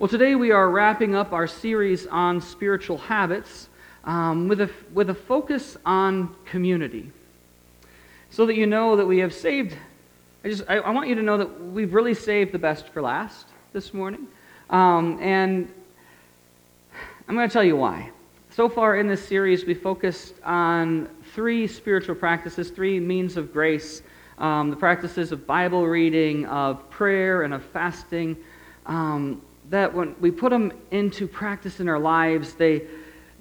Well, 0.00 0.08
today 0.08 0.34
we 0.34 0.50
are 0.50 0.70
wrapping 0.70 1.14
up 1.14 1.34
our 1.34 1.46
series 1.46 2.06
on 2.06 2.40
spiritual 2.40 2.96
habits 2.96 3.68
um, 4.04 4.48
with, 4.48 4.62
a, 4.62 4.70
with 4.94 5.10
a 5.10 5.14
focus 5.14 5.76
on 5.84 6.34
community. 6.46 7.12
So 8.30 8.46
that 8.46 8.56
you 8.56 8.66
know 8.66 8.96
that 8.96 9.04
we 9.04 9.18
have 9.18 9.34
saved, 9.34 9.76
I, 10.42 10.48
just, 10.48 10.64
I, 10.70 10.78
I 10.78 10.90
want 10.92 11.10
you 11.10 11.16
to 11.16 11.22
know 11.22 11.36
that 11.36 11.64
we've 11.66 11.92
really 11.92 12.14
saved 12.14 12.52
the 12.52 12.58
best 12.58 12.88
for 12.88 13.02
last 13.02 13.48
this 13.74 13.92
morning. 13.92 14.26
Um, 14.70 15.18
and 15.20 15.70
I'm 17.28 17.34
going 17.34 17.46
to 17.46 17.52
tell 17.52 17.62
you 17.62 17.76
why. 17.76 18.08
So 18.48 18.70
far 18.70 18.96
in 18.96 19.06
this 19.06 19.22
series, 19.22 19.66
we 19.66 19.74
focused 19.74 20.32
on 20.42 21.10
three 21.34 21.66
spiritual 21.66 22.14
practices, 22.14 22.70
three 22.70 22.98
means 22.98 23.36
of 23.36 23.52
grace 23.52 24.00
um, 24.38 24.70
the 24.70 24.76
practices 24.76 25.30
of 25.30 25.46
Bible 25.46 25.86
reading, 25.86 26.46
of 26.46 26.88
prayer, 26.88 27.42
and 27.42 27.52
of 27.52 27.62
fasting. 27.62 28.34
Um, 28.86 29.42
that 29.70 29.94
when 29.94 30.14
we 30.20 30.30
put 30.30 30.50
them 30.50 30.72
into 30.90 31.26
practice 31.26 31.80
in 31.80 31.88
our 31.88 31.98
lives, 31.98 32.54
they, 32.54 32.82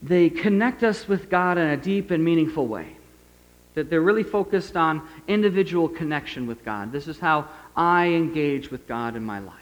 they 0.01 0.29
connect 0.29 0.83
us 0.83 1.07
with 1.07 1.29
God 1.29 1.57
in 1.57 1.67
a 1.67 1.77
deep 1.77 2.11
and 2.11 2.23
meaningful 2.23 2.67
way. 2.67 2.95
That 3.73 3.89
they're 3.89 4.01
really 4.01 4.23
focused 4.23 4.77
on 4.77 5.07
individual 5.27 5.89
connection 5.89 6.47
with 6.47 6.63
God. 6.63 6.91
This 6.91 7.07
is 7.07 7.19
how 7.19 7.47
I 7.75 8.07
engage 8.07 8.71
with 8.71 8.87
God 8.87 9.15
in 9.15 9.23
my 9.23 9.39
life. 9.39 9.55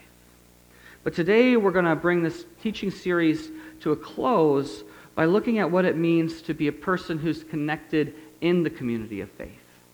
But 1.04 1.14
today 1.14 1.56
we're 1.56 1.72
going 1.72 1.86
to 1.86 1.96
bring 1.96 2.22
this 2.22 2.46
teaching 2.62 2.92
series 2.92 3.50
to 3.82 3.94
a 3.94 3.96
close 3.96 4.84
by 5.16 5.26
looking 5.26 5.60
at 5.60 5.72
what 5.72 5.86
it 5.86 5.96
means 5.96 6.42
to 6.44 6.54
be 6.54 6.68
a 6.68 6.72
person 6.72 7.18
who's 7.18 7.44
connected 7.44 8.14
in 8.42 8.64
the 8.64 8.70
community 8.70 9.22
of 9.22 9.32
faith, 9.32 9.50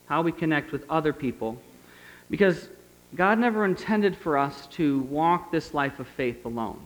how 0.08 0.22
we 0.24 0.32
connect 0.32 0.72
with 0.72 0.90
other 0.90 1.14
people. 1.14 1.58
Because 2.30 2.68
God 3.16 3.38
never 3.38 3.64
intended 3.64 4.18
for 4.18 4.38
us 4.38 4.68
to 4.72 5.00
walk 5.02 5.52
this 5.52 5.74
life 5.74 6.00
of 6.00 6.08
faith 6.08 6.46
alone. 6.46 6.80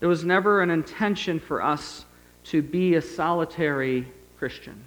There 0.00 0.08
was 0.08 0.24
never 0.24 0.60
an 0.60 0.70
intention 0.70 1.38
for 1.38 1.62
us 1.62 2.04
to 2.44 2.62
be 2.62 2.94
a 2.94 3.02
solitary 3.02 4.08
Christian. 4.38 4.84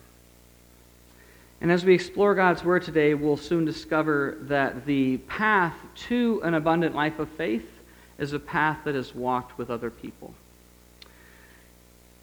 And 1.61 1.71
as 1.71 1.85
we 1.85 1.93
explore 1.93 2.35
God's 2.35 2.63
Word 2.63 2.83
today, 2.83 3.13
we'll 3.13 3.37
soon 3.37 3.63
discover 3.63 4.37
that 4.41 4.85
the 4.85 5.17
path 5.19 5.75
to 6.07 6.41
an 6.43 6.55
abundant 6.55 6.93
life 6.93 7.19
of 7.19 7.29
faith 7.29 7.69
is 8.17 8.33
a 8.33 8.39
path 8.39 8.79
that 8.83 8.95
is 8.95 9.15
walked 9.15 9.57
with 9.57 9.69
other 9.69 9.89
people. 9.89 10.33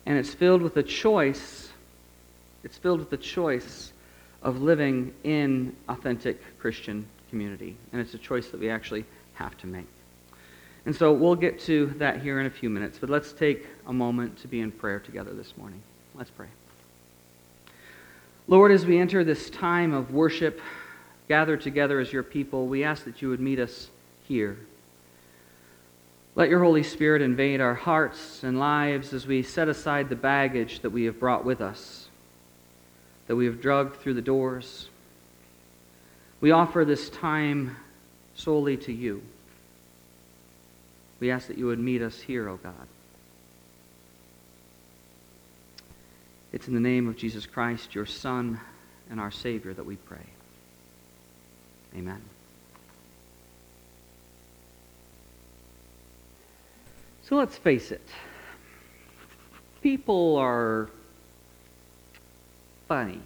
And 0.05 0.19
it's 0.19 0.35
filled 0.35 0.61
with 0.61 0.77
a 0.77 0.83
choice. 0.83 1.71
It's 2.65 2.77
filled 2.77 2.99
with 2.99 3.11
the 3.11 3.17
choice 3.17 3.93
of 4.43 4.61
living 4.61 5.15
in 5.25 5.75
authentic 5.89 6.59
Christian 6.59 7.07
community. 7.31 7.77
And 7.93 8.01
it's 8.01 8.13
a 8.13 8.19
choice 8.19 8.49
that 8.49 8.61
we 8.61 8.69
actually 8.69 9.05
have 9.35 9.57
to 9.59 9.67
make. 9.67 9.87
And 10.85 10.95
so 10.95 11.13
we'll 11.13 11.37
get 11.37 11.61
to 11.61 11.87
that 11.99 12.21
here 12.21 12.41
in 12.41 12.47
a 12.47 12.51
few 12.51 12.69
minutes, 12.69 12.99
but 12.99 13.11
let's 13.11 13.33
take 13.33 13.67
a 13.87 13.93
moment 13.93 14.39
to 14.39 14.49
be 14.49 14.61
in 14.61 14.71
prayer 14.71 14.99
together 14.99 15.33
this 15.33 15.57
morning. 15.57 15.83
Let's 16.15 16.31
pray. 16.31 16.49
Lord, 18.49 18.73
as 18.73 18.85
we 18.85 18.99
enter 18.99 19.23
this 19.23 19.49
time 19.49 19.95
of 19.95 20.13
worship, 20.13 20.61
gathered 21.29 21.61
together 21.61 22.01
as 22.01 22.13
your 22.13 22.23
people, 22.23 22.67
we 22.67 22.83
ask 22.83 23.05
that 23.05 23.23
you 23.23 23.29
would 23.29 23.41
meet 23.41 23.59
us 23.59 23.89
here. 24.27 24.59
Let 26.35 26.49
your 26.49 26.63
Holy 26.63 26.83
Spirit 26.83 27.23
invade 27.23 27.61
our 27.61 27.75
hearts 27.75 28.43
and 28.43 28.59
lives 28.59 29.13
as 29.13 29.27
we 29.27 29.43
set 29.43 29.69
aside 29.69 30.09
the 30.09 30.17
baggage 30.17 30.81
that 30.81 30.91
we 30.91 31.05
have 31.05 31.21
brought 31.21 31.45
with 31.45 31.61
us, 31.61 32.09
that 33.27 33.37
we 33.37 33.47
have 33.47 33.61
drugged 33.61 33.97
through 33.97 34.15
the 34.15 34.23
doors, 34.23 34.90
we 36.41 36.51
offer 36.53 36.85
this 36.85 37.11
time 37.11 37.77
solely 38.35 38.77
to 38.79 38.93
you. 38.93 39.23
We 41.21 41.31
ask 41.31 41.49
that 41.49 41.59
you 41.59 41.67
would 41.67 41.79
meet 41.79 42.01
us 42.01 42.19
here, 42.19 42.49
O 42.49 42.55
oh 42.55 42.57
God. 42.57 42.89
It's 46.53 46.67
in 46.67 46.75
the 46.75 46.81
name 46.81 47.09
of 47.09 47.17
Jesus 47.17 47.47
Christ, 47.47 47.95
your 47.95 48.07
Son 48.07 48.59
and 49.11 49.21
our 49.21 49.31
Savior, 49.31 49.73
that 49.75 49.85
we 49.85 49.97
pray. 49.97 50.27
Amen. 51.95 52.23
So 57.23 57.37
let's 57.37 57.57
face 57.57 57.93
it. 57.93 58.07
People 59.83 60.37
are 60.37 60.91
funny. 62.89 63.21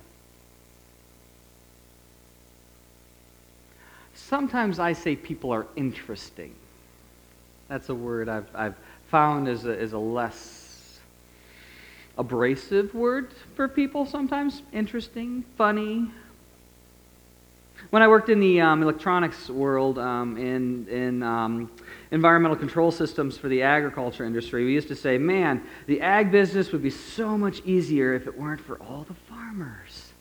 Sometimes 4.29 4.79
I 4.79 4.95
say 4.95 5.17
people 5.17 5.53
are 5.53 5.67
interesting. 5.77 6.55
That's 7.69 7.91
a 7.91 7.95
word 7.95 8.31
I've, 8.31 8.49
I've 8.55 8.75
found 9.09 9.49
is 9.49 9.67
a, 9.67 9.79
is 9.79 9.93
a 9.93 9.99
less 9.99 10.99
abrasive 12.17 12.95
word 12.95 13.33
for 13.55 13.69
people 13.69 14.07
sometimes. 14.07 14.63
Interesting, 14.73 15.45
funny. 15.59 16.11
When 17.91 18.01
I 18.01 18.09
worked 18.09 18.31
in 18.31 18.41
the 18.41 18.63
um, 18.63 18.83
electronics 18.83 19.51
world 19.51 19.99
um, 19.99 20.39
in, 20.39 20.89
in 20.89 21.23
um, 21.23 21.71
environmental 22.11 22.57
control 22.57 22.91
systems 22.91 23.37
for 23.37 23.51
the 23.51 23.61
agriculture 23.61 24.25
industry, 24.25 24.65
we 24.65 24.73
used 24.73 24.89
to 24.89 24.97
say, 24.97 25.19
man, 25.19 25.63
the 25.87 26.01
ag 26.01 26.31
business 26.33 26.73
would 26.73 26.83
be 26.83 26.89
so 26.89 27.37
much 27.37 27.61
easier 27.67 28.15
if 28.15 28.27
it 28.27 28.39
weren't 28.39 28.63
for 28.63 28.79
all 28.79 29.05
the 29.07 29.15
farmers. 29.15 30.14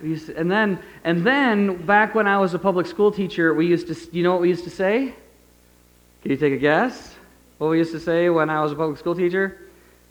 To, 0.00 0.34
and 0.36 0.50
then 0.50 0.78
and 1.04 1.24
then 1.26 1.84
back 1.86 2.14
when 2.14 2.26
I 2.26 2.38
was 2.38 2.54
a 2.54 2.58
public 2.58 2.86
school 2.86 3.12
teacher, 3.12 3.54
we 3.54 3.66
used 3.66 3.86
to 3.88 4.16
you 4.16 4.22
know 4.22 4.32
what 4.32 4.40
we 4.40 4.48
used 4.48 4.64
to 4.64 4.70
say? 4.70 5.14
Can 6.22 6.30
you 6.30 6.36
take 6.36 6.52
a 6.52 6.58
guess? 6.58 7.14
What 7.58 7.70
we 7.70 7.78
used 7.78 7.92
to 7.92 8.00
say 8.00 8.28
when 8.28 8.50
I 8.50 8.62
was 8.62 8.72
a 8.72 8.76
public 8.76 8.98
school 8.98 9.14
teacher? 9.14 9.58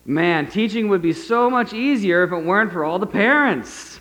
Man, 0.06 0.50
teaching 0.50 0.90
would 0.90 1.02
be 1.02 1.14
so 1.14 1.50
much 1.50 1.74
easier 1.74 2.24
if 2.24 2.32
it 2.32 2.44
weren't 2.44 2.72
for 2.72 2.84
all 2.84 3.00
the 3.00 3.08
parents. 3.08 4.00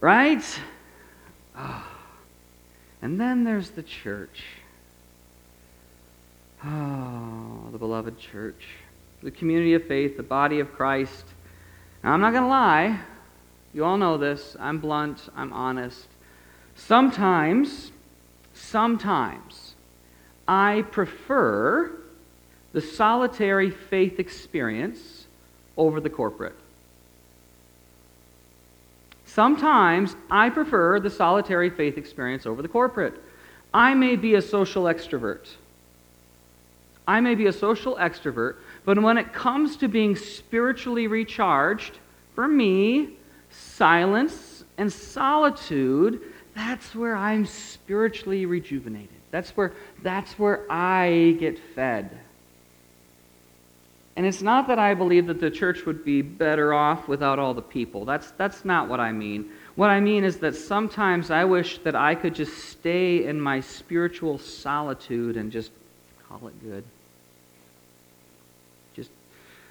Right? 0.00 0.42
Oh. 1.56 1.86
And 3.02 3.20
then 3.20 3.44
there's 3.44 3.70
the 3.70 3.82
church. 3.82 4.44
Oh, 6.64 7.68
the 7.72 7.78
beloved 7.78 8.18
church. 8.18 8.66
The 9.22 9.30
community 9.30 9.74
of 9.74 9.84
faith, 9.84 10.16
the 10.16 10.22
body 10.22 10.60
of 10.60 10.72
Christ. 10.72 11.24
Now, 12.02 12.12
I'm 12.12 12.20
not 12.20 12.32
going 12.32 12.44
to 12.44 12.48
lie. 12.48 13.00
You 13.72 13.84
all 13.84 13.96
know 13.96 14.18
this. 14.18 14.56
I'm 14.58 14.78
blunt, 14.78 15.28
I'm 15.36 15.52
honest. 15.52 16.06
Sometimes, 16.74 17.92
sometimes, 18.54 19.74
I 20.48 20.82
prefer 20.90 21.92
the 22.72 22.80
solitary 22.80 23.70
faith 23.70 24.18
experience 24.18 25.26
over 25.76 26.00
the 26.00 26.10
corporate. 26.10 26.56
Sometimes 29.24 30.16
I 30.28 30.50
prefer 30.50 30.98
the 30.98 31.10
solitary 31.10 31.70
faith 31.70 31.96
experience 31.96 32.46
over 32.46 32.62
the 32.62 32.68
corporate. 32.68 33.14
I 33.72 33.94
may 33.94 34.16
be 34.16 34.34
a 34.34 34.42
social 34.42 34.84
extrovert. 34.84 35.46
I 37.06 37.20
may 37.20 37.36
be 37.36 37.46
a 37.46 37.52
social 37.52 37.96
extrovert, 37.96 38.56
but 38.84 39.00
when 39.00 39.18
it 39.18 39.32
comes 39.32 39.76
to 39.78 39.88
being 39.88 40.16
spiritually 40.16 41.06
recharged, 41.06 41.98
for 42.34 42.48
me, 42.48 43.16
silence 43.50 44.64
and 44.78 44.92
solitude, 44.92 46.22
that's 46.54 46.94
where 46.94 47.14
I'm 47.14 47.46
spiritually 47.46 48.46
rejuvenated. 48.46 49.08
That's 49.30 49.50
where, 49.50 49.72
that's 50.02 50.38
where 50.38 50.70
I 50.70 51.36
get 51.38 51.58
fed. 51.74 52.18
And 54.16 54.26
it's 54.26 54.42
not 54.42 54.68
that 54.68 54.78
I 54.78 54.94
believe 54.94 55.26
that 55.28 55.40
the 55.40 55.50
church 55.50 55.86
would 55.86 56.04
be 56.04 56.20
better 56.20 56.74
off 56.74 57.08
without 57.08 57.38
all 57.38 57.54
the 57.54 57.62
people. 57.62 58.04
That's, 58.04 58.32
that's 58.32 58.64
not 58.64 58.88
what 58.88 59.00
I 59.00 59.12
mean. 59.12 59.50
What 59.76 59.88
I 59.88 60.00
mean 60.00 60.24
is 60.24 60.38
that 60.38 60.56
sometimes 60.56 61.30
I 61.30 61.44
wish 61.44 61.78
that 61.78 61.94
I 61.94 62.14
could 62.14 62.34
just 62.34 62.56
stay 62.70 63.24
in 63.24 63.40
my 63.40 63.60
spiritual 63.60 64.36
solitude 64.36 65.36
and 65.36 65.50
just 65.50 65.70
call 66.28 66.48
it 66.48 66.62
good 66.62 66.84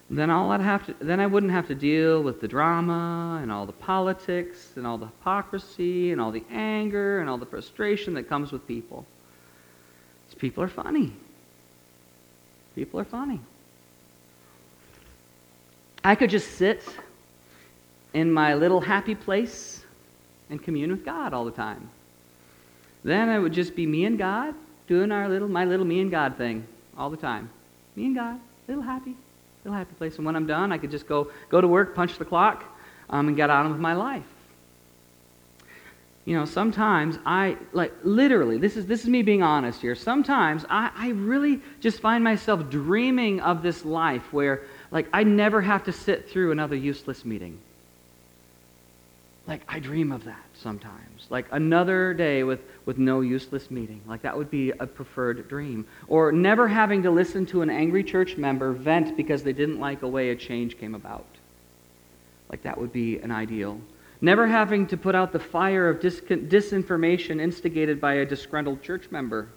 then 0.09 0.31
all 0.31 0.51
I'd 0.51 0.61
have 0.61 0.85
to 0.87 0.95
then 0.99 1.19
I 1.19 1.27
wouldn't 1.27 1.51
have 1.51 1.67
to 1.67 1.75
deal 1.75 2.23
with 2.23 2.41
the 2.41 2.47
drama 2.47 3.39
and 3.41 3.51
all 3.51 3.65
the 3.65 3.73
politics 3.73 4.71
and 4.75 4.87
all 4.87 4.97
the 4.97 5.05
hypocrisy 5.05 6.11
and 6.11 6.19
all 6.19 6.31
the 6.31 6.43
anger 6.49 7.19
and 7.19 7.29
all 7.29 7.37
the 7.37 7.45
frustration 7.45 8.15
that 8.15 8.27
comes 8.27 8.51
with 8.51 8.65
people. 8.67 9.05
Because 10.25 10.39
people 10.39 10.63
are 10.63 10.69
funny. 10.69 11.13
People 12.75 12.99
are 12.99 13.05
funny. 13.05 13.39
I 16.03 16.15
could 16.15 16.29
just 16.29 16.51
sit 16.53 16.83
in 18.13 18.31
my 18.31 18.55
little 18.55 18.81
happy 18.81 19.15
place 19.15 19.83
and 20.49 20.61
commune 20.61 20.89
with 20.89 21.05
God 21.05 21.33
all 21.33 21.45
the 21.45 21.51
time. 21.51 21.89
Then 23.03 23.29
it 23.29 23.39
would 23.39 23.53
just 23.53 23.75
be 23.75 23.85
me 23.85 24.05
and 24.05 24.17
God 24.17 24.55
doing 24.87 25.11
our 25.11 25.29
little 25.29 25.47
my 25.47 25.65
little 25.65 25.85
me 25.85 26.01
and 26.01 26.09
God 26.09 26.35
thing 26.35 26.65
all 26.97 27.11
the 27.11 27.17
time. 27.17 27.49
Me 27.95 28.05
and 28.05 28.15
God, 28.15 28.39
little 28.67 28.83
happy, 28.83 29.15
Still 29.61 29.73
happy 29.73 29.93
place. 29.95 30.15
And 30.17 30.25
when 30.25 30.35
I'm 30.35 30.47
done, 30.47 30.71
I 30.71 30.77
could 30.77 30.91
just 30.91 31.07
go, 31.07 31.31
go 31.49 31.59
to 31.59 31.67
work, 31.67 31.95
punch 31.95 32.17
the 32.17 32.25
clock, 32.25 32.63
um, 33.09 33.27
and 33.27 33.35
get 33.35 33.49
on 33.49 33.69
with 33.69 33.79
my 33.79 33.93
life. 33.93 34.23
you 36.25 36.35
know, 36.35 36.45
sometimes 36.45 37.17
I, 37.25 37.57
like, 37.73 37.91
literally, 38.03 38.57
this 38.59 38.77
is, 38.77 38.85
this 38.85 39.01
is 39.01 39.09
me 39.09 39.23
being 39.23 39.41
honest 39.41 39.81
here. 39.81 39.95
Sometimes 39.95 40.63
I, 40.69 40.91
I 40.95 41.09
really 41.09 41.59
just 41.79 42.01
find 42.01 42.23
myself 42.23 42.69
dreaming 42.69 43.39
of 43.41 43.63
this 43.63 43.83
life 43.83 44.31
where, 44.31 44.61
like, 44.91 45.07
I 45.11 45.23
never 45.23 45.59
have 45.61 45.85
to 45.85 45.91
sit 45.91 46.29
through 46.29 46.51
another 46.51 46.75
useless 46.75 47.25
meeting. 47.25 47.59
Like, 49.47 49.63
I 49.67 49.79
dream 49.79 50.11
of 50.11 50.25
that 50.25 50.48
sometimes. 50.61 51.27
Like, 51.29 51.45
another 51.51 52.13
day 52.13 52.43
with, 52.43 52.59
with 52.85 52.97
no 52.97 53.21
useless 53.21 53.71
meeting. 53.71 54.01
Like, 54.07 54.21
that 54.21 54.37
would 54.37 54.51
be 54.51 54.71
a 54.71 54.85
preferred 54.85 55.47
dream. 55.47 55.85
Or 56.07 56.31
never 56.31 56.67
having 56.67 57.03
to 57.03 57.11
listen 57.11 57.45
to 57.47 57.61
an 57.61 57.69
angry 57.69 58.03
church 58.03 58.37
member 58.37 58.73
vent 58.73 59.17
because 59.17 59.43
they 59.43 59.53
didn't 59.53 59.79
like 59.79 60.01
a 60.01 60.07
way 60.07 60.29
a 60.29 60.35
change 60.35 60.77
came 60.77 60.95
about. 60.95 61.25
Like, 62.49 62.63
that 62.63 62.79
would 62.79 62.91
be 62.91 63.19
an 63.19 63.31
ideal. 63.31 63.79
Never 64.21 64.47
having 64.47 64.87
to 64.87 64.97
put 64.97 65.15
out 65.15 65.31
the 65.31 65.39
fire 65.39 65.89
of 65.89 66.01
dis- 66.01 66.19
disinformation 66.21 67.39
instigated 67.39 68.01
by 68.01 68.15
a 68.15 68.25
disgruntled 68.25 68.81
church 68.81 69.09
member. 69.11 69.47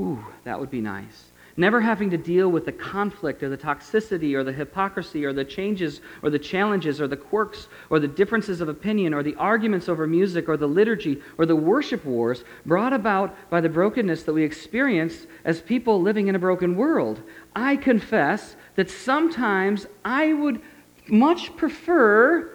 Ooh, 0.00 0.24
that 0.44 0.58
would 0.58 0.70
be 0.70 0.80
nice. 0.80 1.31
Never 1.56 1.80
having 1.82 2.08
to 2.10 2.16
deal 2.16 2.50
with 2.50 2.64
the 2.64 2.72
conflict 2.72 3.42
or 3.42 3.50
the 3.50 3.58
toxicity 3.58 4.34
or 4.34 4.42
the 4.42 4.52
hypocrisy 4.52 5.24
or 5.24 5.32
the 5.34 5.44
changes 5.44 6.00
or 6.22 6.30
the 6.30 6.38
challenges 6.38 7.00
or 7.00 7.06
the 7.06 7.16
quirks 7.16 7.68
or 7.90 8.00
the 8.00 8.08
differences 8.08 8.62
of 8.62 8.68
opinion 8.68 9.12
or 9.12 9.22
the 9.22 9.34
arguments 9.36 9.88
over 9.88 10.06
music 10.06 10.48
or 10.48 10.56
the 10.56 10.66
liturgy 10.66 11.20
or 11.36 11.44
the 11.44 11.56
worship 11.56 12.04
wars 12.06 12.44
brought 12.64 12.94
about 12.94 13.36
by 13.50 13.60
the 13.60 13.68
brokenness 13.68 14.22
that 14.22 14.32
we 14.32 14.42
experience 14.42 15.26
as 15.44 15.60
people 15.60 16.00
living 16.00 16.28
in 16.28 16.34
a 16.34 16.38
broken 16.38 16.74
world. 16.74 17.20
I 17.54 17.76
confess 17.76 18.56
that 18.76 18.90
sometimes 18.90 19.86
I 20.04 20.32
would 20.32 20.60
much 21.08 21.54
prefer 21.56 22.50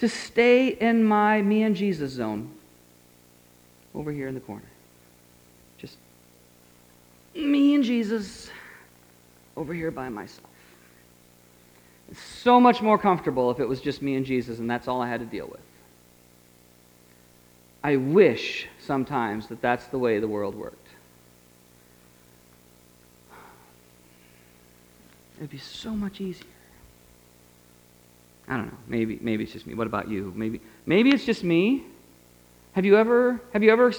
to 0.00 0.08
stay 0.08 0.68
in 0.68 1.04
my 1.04 1.42
me 1.42 1.62
and 1.62 1.76
Jesus 1.76 2.12
zone 2.12 2.50
over 3.94 4.10
here 4.10 4.26
in 4.26 4.34
the 4.34 4.40
corner. 4.40 4.69
Me 7.40 7.74
and 7.74 7.84
Jesus 7.84 8.50
over 9.56 9.74
here 9.74 9.90
by 9.90 10.08
myself. 10.08 10.46
It's 12.10 12.20
so 12.20 12.60
much 12.60 12.82
more 12.82 12.98
comfortable 12.98 13.50
if 13.50 13.60
it 13.60 13.68
was 13.68 13.80
just 13.80 14.02
me 14.02 14.16
and 14.16 14.26
Jesus 14.26 14.58
and 14.58 14.70
that's 14.70 14.88
all 14.88 15.00
I 15.00 15.08
had 15.08 15.20
to 15.20 15.26
deal 15.26 15.46
with. 15.46 15.60
I 17.82 17.96
wish 17.96 18.66
sometimes 18.78 19.46
that 19.48 19.62
that's 19.62 19.86
the 19.86 19.98
way 19.98 20.18
the 20.18 20.28
world 20.28 20.54
worked. 20.54 20.88
It'd 25.38 25.50
be 25.50 25.58
so 25.58 25.90
much 25.90 26.20
easier. 26.20 26.46
I 28.46 28.56
don't 28.56 28.66
know. 28.66 28.78
Maybe 28.88 29.18
maybe 29.22 29.44
it's 29.44 29.52
just 29.52 29.66
me. 29.66 29.74
What 29.74 29.86
about 29.86 30.10
you? 30.10 30.32
Maybe 30.36 30.60
maybe 30.84 31.10
it's 31.10 31.24
just 31.24 31.42
me. 31.44 31.84
Have 32.72 32.84
you 32.84 32.98
ever 32.98 33.40
have 33.52 33.62
you 33.62 33.70
ever 33.70 33.92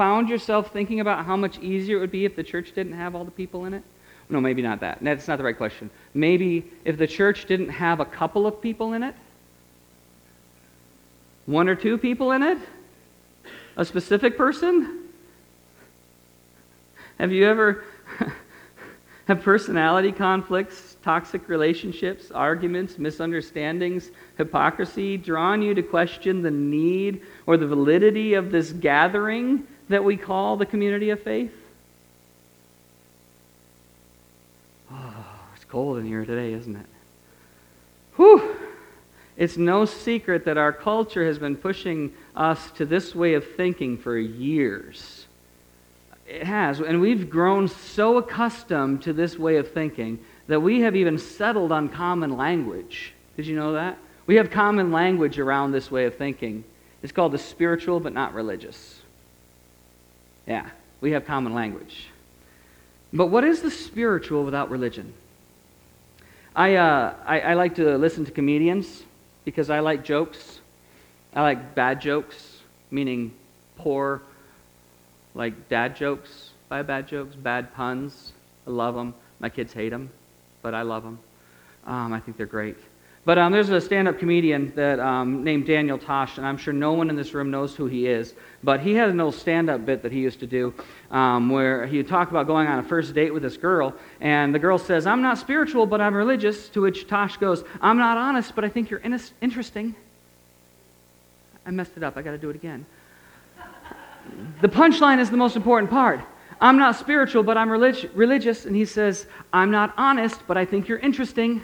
found 0.00 0.30
yourself 0.30 0.72
thinking 0.72 1.00
about 1.00 1.26
how 1.26 1.36
much 1.36 1.58
easier 1.58 1.98
it 1.98 2.00
would 2.00 2.10
be 2.10 2.24
if 2.24 2.34
the 2.34 2.42
church 2.42 2.72
didn't 2.74 2.94
have 2.94 3.14
all 3.14 3.22
the 3.22 3.30
people 3.30 3.66
in 3.66 3.74
it? 3.74 3.82
No, 4.30 4.40
maybe 4.40 4.62
not 4.62 4.80
that. 4.80 4.96
That's 5.02 5.28
not 5.28 5.36
the 5.36 5.44
right 5.44 5.54
question. 5.54 5.90
Maybe 6.14 6.64
if 6.86 6.96
the 6.96 7.06
church 7.06 7.44
didn't 7.44 7.68
have 7.68 8.00
a 8.00 8.06
couple 8.06 8.46
of 8.46 8.62
people 8.62 8.94
in 8.94 9.02
it? 9.02 9.14
One 11.44 11.68
or 11.68 11.74
two 11.74 11.98
people 11.98 12.32
in 12.32 12.42
it? 12.42 12.56
A 13.76 13.84
specific 13.84 14.38
person? 14.38 15.06
Have 17.18 17.30
you 17.30 17.46
ever 17.46 17.84
have 19.26 19.42
personality 19.42 20.12
conflicts 20.12 20.96
toxic 21.02 21.46
relationships, 21.46 22.30
arguments, 22.30 22.96
misunderstandings, 22.96 24.12
hypocrisy 24.38 25.18
drawn 25.18 25.60
you 25.60 25.74
to 25.74 25.82
question 25.82 26.40
the 26.40 26.50
need 26.50 27.20
or 27.44 27.58
the 27.58 27.66
validity 27.66 28.32
of 28.32 28.50
this 28.50 28.72
gathering 28.72 29.66
that 29.90 30.04
we 30.04 30.16
call 30.16 30.56
the 30.56 30.66
community 30.66 31.10
of 31.10 31.20
faith? 31.20 31.52
Oh, 34.90 35.14
it's 35.54 35.64
cold 35.64 35.98
in 35.98 36.06
here 36.06 36.24
today, 36.24 36.52
isn't 36.52 36.76
it? 36.76 36.86
Whew! 38.16 38.56
It's 39.36 39.56
no 39.56 39.84
secret 39.84 40.44
that 40.44 40.58
our 40.58 40.72
culture 40.72 41.24
has 41.26 41.38
been 41.38 41.56
pushing 41.56 42.12
us 42.36 42.70
to 42.72 42.86
this 42.86 43.14
way 43.14 43.34
of 43.34 43.56
thinking 43.56 43.98
for 43.98 44.16
years. 44.16 45.26
It 46.26 46.44
has. 46.44 46.80
And 46.80 47.00
we've 47.00 47.28
grown 47.28 47.66
so 47.66 48.18
accustomed 48.18 49.02
to 49.02 49.12
this 49.12 49.38
way 49.38 49.56
of 49.56 49.72
thinking 49.72 50.20
that 50.46 50.60
we 50.60 50.80
have 50.80 50.94
even 50.94 51.18
settled 51.18 51.72
on 51.72 51.88
common 51.88 52.36
language. 52.36 53.12
Did 53.36 53.46
you 53.46 53.56
know 53.56 53.72
that? 53.72 53.98
We 54.26 54.36
have 54.36 54.50
common 54.50 54.92
language 54.92 55.38
around 55.38 55.72
this 55.72 55.90
way 55.90 56.04
of 56.04 56.16
thinking. 56.16 56.62
It's 57.02 57.12
called 57.12 57.32
the 57.32 57.38
spiritual 57.38 57.98
but 57.98 58.12
not 58.12 58.34
religious. 58.34 58.99
Yeah, 60.50 60.68
we 61.00 61.12
have 61.12 61.24
common 61.24 61.54
language. 61.54 62.08
But 63.12 63.28
what 63.28 63.44
is 63.44 63.62
the 63.62 63.70
spiritual 63.70 64.44
without 64.44 64.68
religion? 64.70 65.14
I, 66.54 66.74
uh, 66.74 67.14
I, 67.24 67.40
I 67.40 67.54
like 67.54 67.76
to 67.76 67.96
listen 67.96 68.26
to 68.26 68.30
comedians 68.30 69.04
because 69.46 69.70
I 69.70 69.80
like 69.80 70.04
jokes. 70.04 70.60
I 71.34 71.40
like 71.40 71.74
bad 71.74 72.02
jokes, 72.02 72.58
meaning 72.90 73.32
poor, 73.76 74.20
like 75.34 75.68
dad 75.70 75.96
jokes, 75.96 76.50
by 76.68 76.82
bad 76.82 77.08
jokes, 77.08 77.34
bad 77.36 77.72
puns. 77.72 78.32
I 78.66 78.70
love 78.70 78.94
them. 78.94 79.14
My 79.38 79.48
kids 79.48 79.72
hate 79.72 79.88
them 79.90 80.10
but 80.62 80.74
I 80.74 80.82
love 80.82 81.02
them. 81.02 81.18
Um, 81.86 82.12
I 82.12 82.20
think 82.20 82.36
they're 82.36 82.46
great. 82.46 82.76
But 83.30 83.38
um, 83.38 83.52
there's 83.52 83.70
a 83.70 83.80
stand 83.80 84.08
up 84.08 84.18
comedian 84.18 84.72
that, 84.74 84.98
um, 84.98 85.44
named 85.44 85.64
Daniel 85.64 85.98
Tosh, 85.98 86.36
and 86.36 86.44
I'm 86.44 86.56
sure 86.56 86.74
no 86.74 86.94
one 86.94 87.08
in 87.10 87.14
this 87.14 87.32
room 87.32 87.48
knows 87.48 87.76
who 87.76 87.86
he 87.86 88.08
is. 88.08 88.34
But 88.64 88.80
he 88.80 88.94
had 88.94 89.08
an 89.08 89.20
old 89.20 89.36
stand 89.36 89.70
up 89.70 89.86
bit 89.86 90.02
that 90.02 90.10
he 90.10 90.18
used 90.18 90.40
to 90.40 90.48
do 90.48 90.74
um, 91.12 91.48
where 91.48 91.86
he 91.86 91.98
would 91.98 92.08
talk 92.08 92.30
about 92.30 92.48
going 92.48 92.66
on 92.66 92.80
a 92.80 92.82
first 92.82 93.14
date 93.14 93.32
with 93.32 93.44
this 93.44 93.56
girl, 93.56 93.94
and 94.20 94.52
the 94.52 94.58
girl 94.58 94.78
says, 94.78 95.06
I'm 95.06 95.22
not 95.22 95.38
spiritual, 95.38 95.86
but 95.86 96.00
I'm 96.00 96.12
religious. 96.12 96.68
To 96.70 96.80
which 96.80 97.06
Tosh 97.06 97.36
goes, 97.36 97.62
I'm 97.80 97.98
not 97.98 98.18
honest, 98.18 98.56
but 98.56 98.64
I 98.64 98.68
think 98.68 98.90
you're 98.90 98.98
in- 98.98 99.16
interesting. 99.40 99.94
I 101.64 101.70
messed 101.70 101.92
it 101.96 102.02
up. 102.02 102.16
I 102.16 102.22
got 102.22 102.32
to 102.32 102.38
do 102.38 102.50
it 102.50 102.56
again. 102.56 102.84
The 104.60 104.68
punchline 104.68 105.20
is 105.20 105.30
the 105.30 105.36
most 105.36 105.54
important 105.54 105.88
part. 105.88 106.20
I'm 106.60 106.78
not 106.78 106.96
spiritual, 106.96 107.44
but 107.44 107.56
I'm 107.56 107.70
relig- 107.70 108.10
religious. 108.12 108.66
And 108.66 108.74
he 108.74 108.86
says, 108.86 109.26
I'm 109.52 109.70
not 109.70 109.94
honest, 109.96 110.40
but 110.48 110.56
I 110.58 110.64
think 110.64 110.88
you're 110.88 110.98
interesting. 110.98 111.62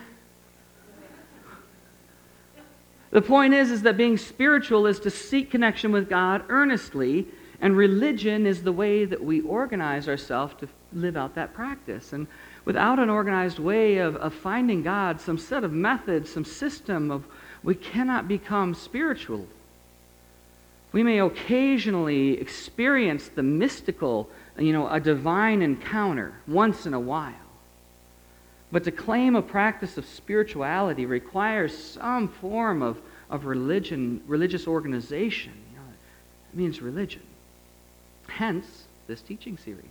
The 3.10 3.22
point 3.22 3.54
is, 3.54 3.70
is 3.70 3.82
that 3.82 3.96
being 3.96 4.16
spiritual 4.16 4.86
is 4.86 4.98
to 5.00 5.10
seek 5.10 5.50
connection 5.50 5.92
with 5.92 6.08
God 6.08 6.44
earnestly, 6.48 7.26
and 7.60 7.76
religion 7.76 8.46
is 8.46 8.62
the 8.62 8.72
way 8.72 9.04
that 9.04 9.22
we 9.22 9.40
organize 9.42 10.08
ourselves 10.08 10.54
to 10.60 10.68
live 10.92 11.16
out 11.16 11.34
that 11.34 11.54
practice. 11.54 12.12
And 12.12 12.26
without 12.64 12.98
an 12.98 13.08
organized 13.08 13.58
way 13.58 13.98
of, 13.98 14.16
of 14.16 14.34
finding 14.34 14.82
God, 14.82 15.20
some 15.20 15.38
set 15.38 15.64
of 15.64 15.72
methods, 15.72 16.32
some 16.32 16.44
system 16.44 17.10
of, 17.10 17.24
we 17.62 17.74
cannot 17.74 18.28
become 18.28 18.74
spiritual. 18.74 19.46
We 20.92 21.02
may 21.02 21.20
occasionally 21.20 22.40
experience 22.40 23.28
the 23.28 23.42
mystical 23.42 24.28
you 24.58 24.72
know, 24.72 24.88
a 24.88 25.00
divine 25.00 25.62
encounter 25.62 26.34
once 26.46 26.86
in 26.86 26.94
a 26.94 27.00
while. 27.00 27.34
But 28.72 28.84
to 28.84 28.90
claim 28.90 29.36
a 29.36 29.42
practice 29.42 29.96
of 29.96 30.06
spirituality 30.06 31.06
requires 31.06 31.76
some 31.76 32.28
form 32.28 32.82
of, 32.82 33.00
of 33.30 33.46
religion, 33.46 34.22
religious 34.26 34.66
organization. 34.66 35.52
You 35.72 35.78
know, 35.78 35.84
it 36.52 36.56
means 36.56 36.82
religion. 36.82 37.22
Hence, 38.28 38.84
this 39.06 39.20
teaching 39.20 39.56
series 39.56 39.84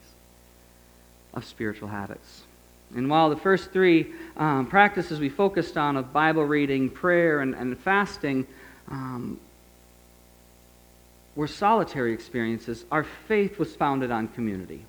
of 1.33 1.45
spiritual 1.45 1.87
habits. 1.87 2.43
And 2.93 3.09
while 3.09 3.29
the 3.29 3.37
first 3.37 3.71
three 3.71 4.13
um, 4.37 4.67
practices 4.67 5.19
we 5.19 5.29
focused 5.29 5.77
on 5.77 5.97
of 5.97 6.13
Bible 6.13 6.43
reading, 6.43 6.89
prayer, 6.89 7.39
and, 7.39 7.55
and 7.55 7.77
fasting 7.79 8.45
um, 8.89 9.39
were 11.35 11.47
solitary 11.47 12.13
experiences, 12.13 12.85
our 12.91 13.05
faith 13.27 13.57
was 13.57 13.75
founded 13.75 14.11
on 14.11 14.27
community. 14.29 14.85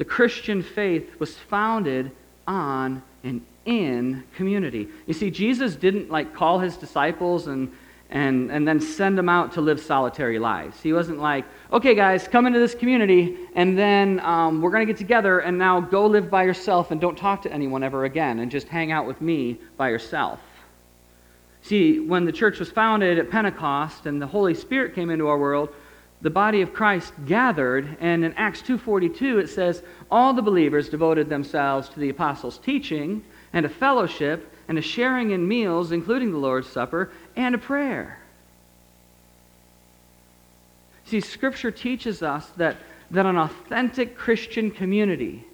The 0.00 0.06
Christian 0.06 0.62
faith 0.62 1.20
was 1.20 1.36
founded 1.36 2.10
on 2.46 3.02
and 3.22 3.44
in 3.66 4.24
community. 4.34 4.88
You 5.06 5.12
see, 5.12 5.30
Jesus 5.30 5.76
didn't 5.76 6.10
like 6.10 6.34
call 6.34 6.58
his 6.58 6.78
disciples 6.78 7.48
and 7.48 7.70
and, 8.08 8.50
and 8.50 8.66
then 8.66 8.80
send 8.80 9.18
them 9.18 9.28
out 9.28 9.52
to 9.52 9.60
live 9.60 9.78
solitary 9.78 10.38
lives. 10.38 10.80
He 10.80 10.94
wasn't 10.94 11.18
like, 11.18 11.44
okay, 11.70 11.94
guys, 11.94 12.26
come 12.26 12.46
into 12.46 12.58
this 12.58 12.74
community, 12.74 13.36
and 13.54 13.78
then 13.78 14.20
um, 14.20 14.62
we're 14.62 14.70
going 14.70 14.84
to 14.86 14.90
get 14.90 14.98
together, 14.98 15.40
and 15.40 15.58
now 15.58 15.80
go 15.80 16.06
live 16.06 16.30
by 16.30 16.44
yourself 16.44 16.90
and 16.90 17.00
don't 17.00 17.16
talk 17.16 17.42
to 17.42 17.52
anyone 17.52 17.84
ever 17.84 18.06
again, 18.06 18.38
and 18.38 18.50
just 18.50 18.68
hang 18.68 18.90
out 18.90 19.06
with 19.06 19.20
me 19.20 19.58
by 19.76 19.90
yourself. 19.90 20.40
See, 21.62 22.00
when 22.00 22.24
the 22.24 22.32
church 22.32 22.58
was 22.58 22.70
founded 22.70 23.18
at 23.18 23.30
Pentecost 23.30 24.06
and 24.06 24.20
the 24.20 24.26
Holy 24.26 24.54
Spirit 24.54 24.94
came 24.94 25.10
into 25.10 25.28
our 25.28 25.38
world, 25.38 25.68
the 26.22 26.30
body 26.30 26.60
of 26.60 26.74
Christ 26.74 27.12
gathered, 27.26 27.96
and 28.00 28.24
in 28.24 28.34
Acts 28.34 28.62
2:42 28.62 29.38
it 29.38 29.48
says, 29.48 29.82
"All 30.10 30.32
the 30.32 30.42
believers 30.42 30.88
devoted 30.88 31.28
themselves 31.28 31.88
to 31.90 32.00
the 32.00 32.10
apostles' 32.10 32.58
teaching 32.58 33.24
and 33.52 33.64
a 33.64 33.70
fellowship 33.70 34.52
and 34.68 34.76
a 34.76 34.82
sharing 34.82 35.30
in 35.30 35.48
meals, 35.48 35.92
including 35.92 36.30
the 36.30 36.38
Lord's 36.38 36.68
Supper, 36.68 37.10
and 37.36 37.54
a 37.54 37.58
prayer." 37.58 38.18
See, 41.04 41.20
Scripture 41.20 41.70
teaches 41.70 42.22
us 42.22 42.50
that, 42.50 42.76
that 43.10 43.26
an 43.26 43.36
authentic 43.36 44.16
Christian 44.16 44.70
community, 44.70 45.44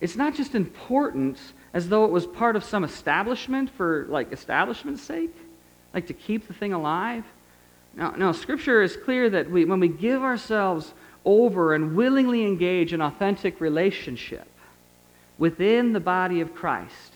it's 0.00 0.16
not 0.16 0.34
just 0.34 0.54
important 0.54 1.38
as 1.74 1.88
though 1.88 2.04
it 2.04 2.10
was 2.10 2.26
part 2.26 2.56
of 2.56 2.64
some 2.64 2.82
establishment 2.82 3.70
for 3.70 4.06
like 4.08 4.32
establishment's 4.32 5.02
sake, 5.02 5.34
like 5.94 6.06
to 6.06 6.14
keep 6.14 6.48
the 6.48 6.54
thing 6.54 6.72
alive. 6.72 7.24
No, 7.94 8.10
no, 8.10 8.32
Scripture 8.32 8.82
is 8.82 8.96
clear 8.96 9.28
that 9.30 9.50
we, 9.50 9.64
when 9.64 9.80
we 9.80 9.88
give 9.88 10.22
ourselves 10.22 10.94
over 11.24 11.74
and 11.74 11.94
willingly 11.94 12.44
engage 12.46 12.92
in 12.92 13.00
authentic 13.00 13.60
relationship 13.60 14.48
within 15.38 15.92
the 15.92 16.00
body 16.00 16.40
of 16.40 16.54
Christ, 16.54 17.12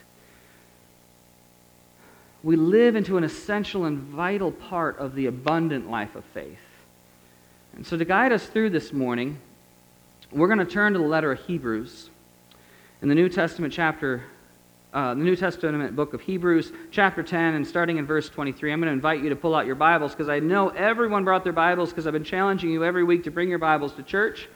we 2.43 2.57
live 2.57 2.95
into 2.95 3.17
an 3.17 3.25
essential 3.25 3.87
and 3.87 3.99
vital 3.99 4.53
part 4.53 4.99
of 4.99 5.15
the 5.15 5.27
abundant 5.27 5.91
life 5.91 6.15
of 6.15 6.25
faith. 6.27 6.59
And 7.75 7.87
so, 7.87 7.97
to 7.97 8.05
guide 8.05 8.33
us 8.33 8.47
through 8.47 8.71
this 8.71 8.93
morning, 8.93 9.39
we're 10.31 10.47
going 10.47 10.59
to 10.59 10.65
turn 10.65 10.93
to 10.93 10.99
the 10.99 11.05
letter 11.05 11.33
of 11.33 11.41
Hebrews 11.41 12.11
in 13.03 13.09
the 13.09 13.15
New 13.15 13.29
Testament 13.29 13.73
chapter, 13.73 14.23
uh, 14.97 15.13
the 15.13 15.21
New 15.21 15.37
Testament 15.37 15.95
book 15.95 16.15
of 16.15 16.23
Hebrews, 16.23 16.73
chapter 16.91 17.23
10, 17.23 17.53
and 17.53 17.67
starting 17.67 17.99
in 17.99 18.07
verse 18.07 18.31
23. 18.31 18.73
I'm 18.73 18.81
going 18.81 18.89
to 18.89 18.95
invite 18.95 19.23
you 19.23 19.29
to 19.29 19.37
pull 19.37 19.55
out 19.55 19.67
your 19.67 19.75
Bibles 19.75 20.13
because 20.13 20.31
I 20.31 20.39
know 20.39 20.71
everyone 20.71 21.23
brought 21.23 21.45
their 21.45 21.53
Bibles 21.53 21.91
because 21.91 22.07
I've 22.07 22.15
been 22.15 22.25
challenging 22.25 22.71
you 22.71 22.83
every 22.83 23.05
week 23.05 23.23
to 23.25 23.31
bring 23.31 23.51
your 23.51 23.59
Bibles 23.59 23.93
to 23.97 24.03
church. 24.03 24.49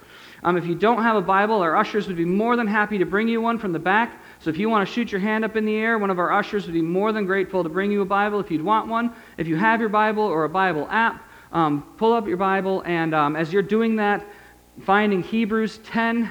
Um, 0.42 0.56
if 0.56 0.64
you 0.64 0.74
don't 0.74 1.02
have 1.02 1.14
a 1.14 1.20
Bible, 1.20 1.60
our 1.60 1.76
ushers 1.76 2.08
would 2.08 2.16
be 2.16 2.24
more 2.24 2.56
than 2.56 2.66
happy 2.66 2.96
to 2.96 3.04
bring 3.04 3.28
you 3.28 3.42
one 3.42 3.58
from 3.58 3.74
the 3.74 3.78
back. 3.78 4.22
So 4.38 4.48
if 4.48 4.56
you 4.56 4.70
want 4.70 4.88
to 4.88 4.90
shoot 4.90 5.12
your 5.12 5.20
hand 5.20 5.44
up 5.44 5.56
in 5.56 5.66
the 5.66 5.76
air, 5.76 5.98
one 5.98 6.08
of 6.08 6.18
our 6.18 6.32
ushers 6.32 6.64
would 6.64 6.72
be 6.72 6.80
more 6.80 7.12
than 7.12 7.26
grateful 7.26 7.62
to 7.62 7.68
bring 7.68 7.92
you 7.92 8.00
a 8.00 8.06
Bible 8.06 8.40
if 8.40 8.50
you'd 8.50 8.64
want 8.64 8.88
one. 8.88 9.12
If 9.36 9.46
you 9.46 9.56
have 9.56 9.78
your 9.78 9.90
Bible 9.90 10.22
or 10.22 10.44
a 10.44 10.48
Bible 10.48 10.88
app, 10.88 11.22
um, 11.52 11.82
pull 11.98 12.14
up 12.14 12.26
your 12.26 12.38
Bible, 12.38 12.82
and 12.86 13.12
um, 13.12 13.36
as 13.36 13.52
you're 13.52 13.60
doing 13.60 13.96
that, 13.96 14.24
finding 14.86 15.22
Hebrews 15.22 15.80
10 15.84 16.30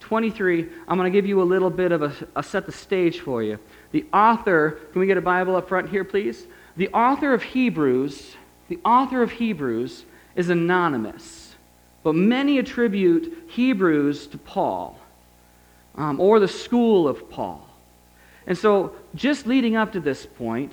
23, 0.00 0.68
I'm 0.88 0.98
going 0.98 1.10
to 1.10 1.16
give 1.16 1.26
you 1.26 1.40
a 1.40 1.44
little 1.44 1.70
bit 1.70 1.92
of 1.92 2.02
a, 2.02 2.12
a 2.36 2.42
set 2.42 2.66
the 2.66 2.72
stage 2.72 3.20
for 3.20 3.42
you. 3.42 3.58
The 3.92 4.04
author, 4.12 4.80
can 4.92 5.00
we 5.00 5.06
get 5.06 5.16
a 5.16 5.22
Bible 5.22 5.56
up 5.56 5.68
front 5.68 5.88
here, 5.90 6.04
please? 6.04 6.46
The 6.76 6.88
author 6.88 7.32
of 7.32 7.42
Hebrews, 7.42 8.34
the 8.68 8.78
author 8.84 9.22
of 9.22 9.32
Hebrews 9.32 10.04
is 10.34 10.48
anonymous, 10.48 11.54
but 12.02 12.14
many 12.14 12.58
attribute 12.58 13.44
Hebrews 13.48 14.26
to 14.28 14.38
Paul 14.38 14.98
um, 15.96 16.20
or 16.20 16.40
the 16.40 16.48
school 16.48 17.06
of 17.06 17.28
Paul. 17.30 17.66
And 18.46 18.56
so, 18.56 18.94
just 19.14 19.46
leading 19.46 19.76
up 19.76 19.92
to 19.92 20.00
this 20.00 20.24
point, 20.24 20.72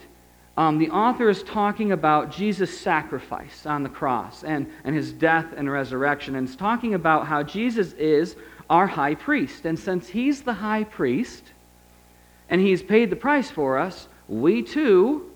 um, 0.56 0.80
the 0.80 0.90
author 0.90 1.30
is 1.30 1.44
talking 1.44 1.92
about 1.92 2.32
Jesus' 2.32 2.80
sacrifice 2.80 3.66
on 3.66 3.84
the 3.84 3.90
cross 3.90 4.44
and, 4.44 4.72
and 4.84 4.96
his 4.96 5.12
death 5.12 5.46
and 5.56 5.70
resurrection. 5.70 6.36
And 6.36 6.48
it's 6.48 6.58
talking 6.58 6.96
about 6.96 7.28
how 7.28 7.44
Jesus 7.44 7.94
is 7.94 8.36
our 8.70 8.88
high 8.88 9.16
priest. 9.16 9.66
And 9.66 9.78
since 9.78 10.08
he's 10.08 10.42
the 10.42 10.54
high 10.54 10.84
priest 10.84 11.44
and 12.50 12.62
he's 12.62 12.82
paid 12.82 13.10
the 13.10 13.16
price 13.16 13.50
for 13.50 13.78
us, 13.78 14.08
we 14.28 14.62
too 14.62 15.32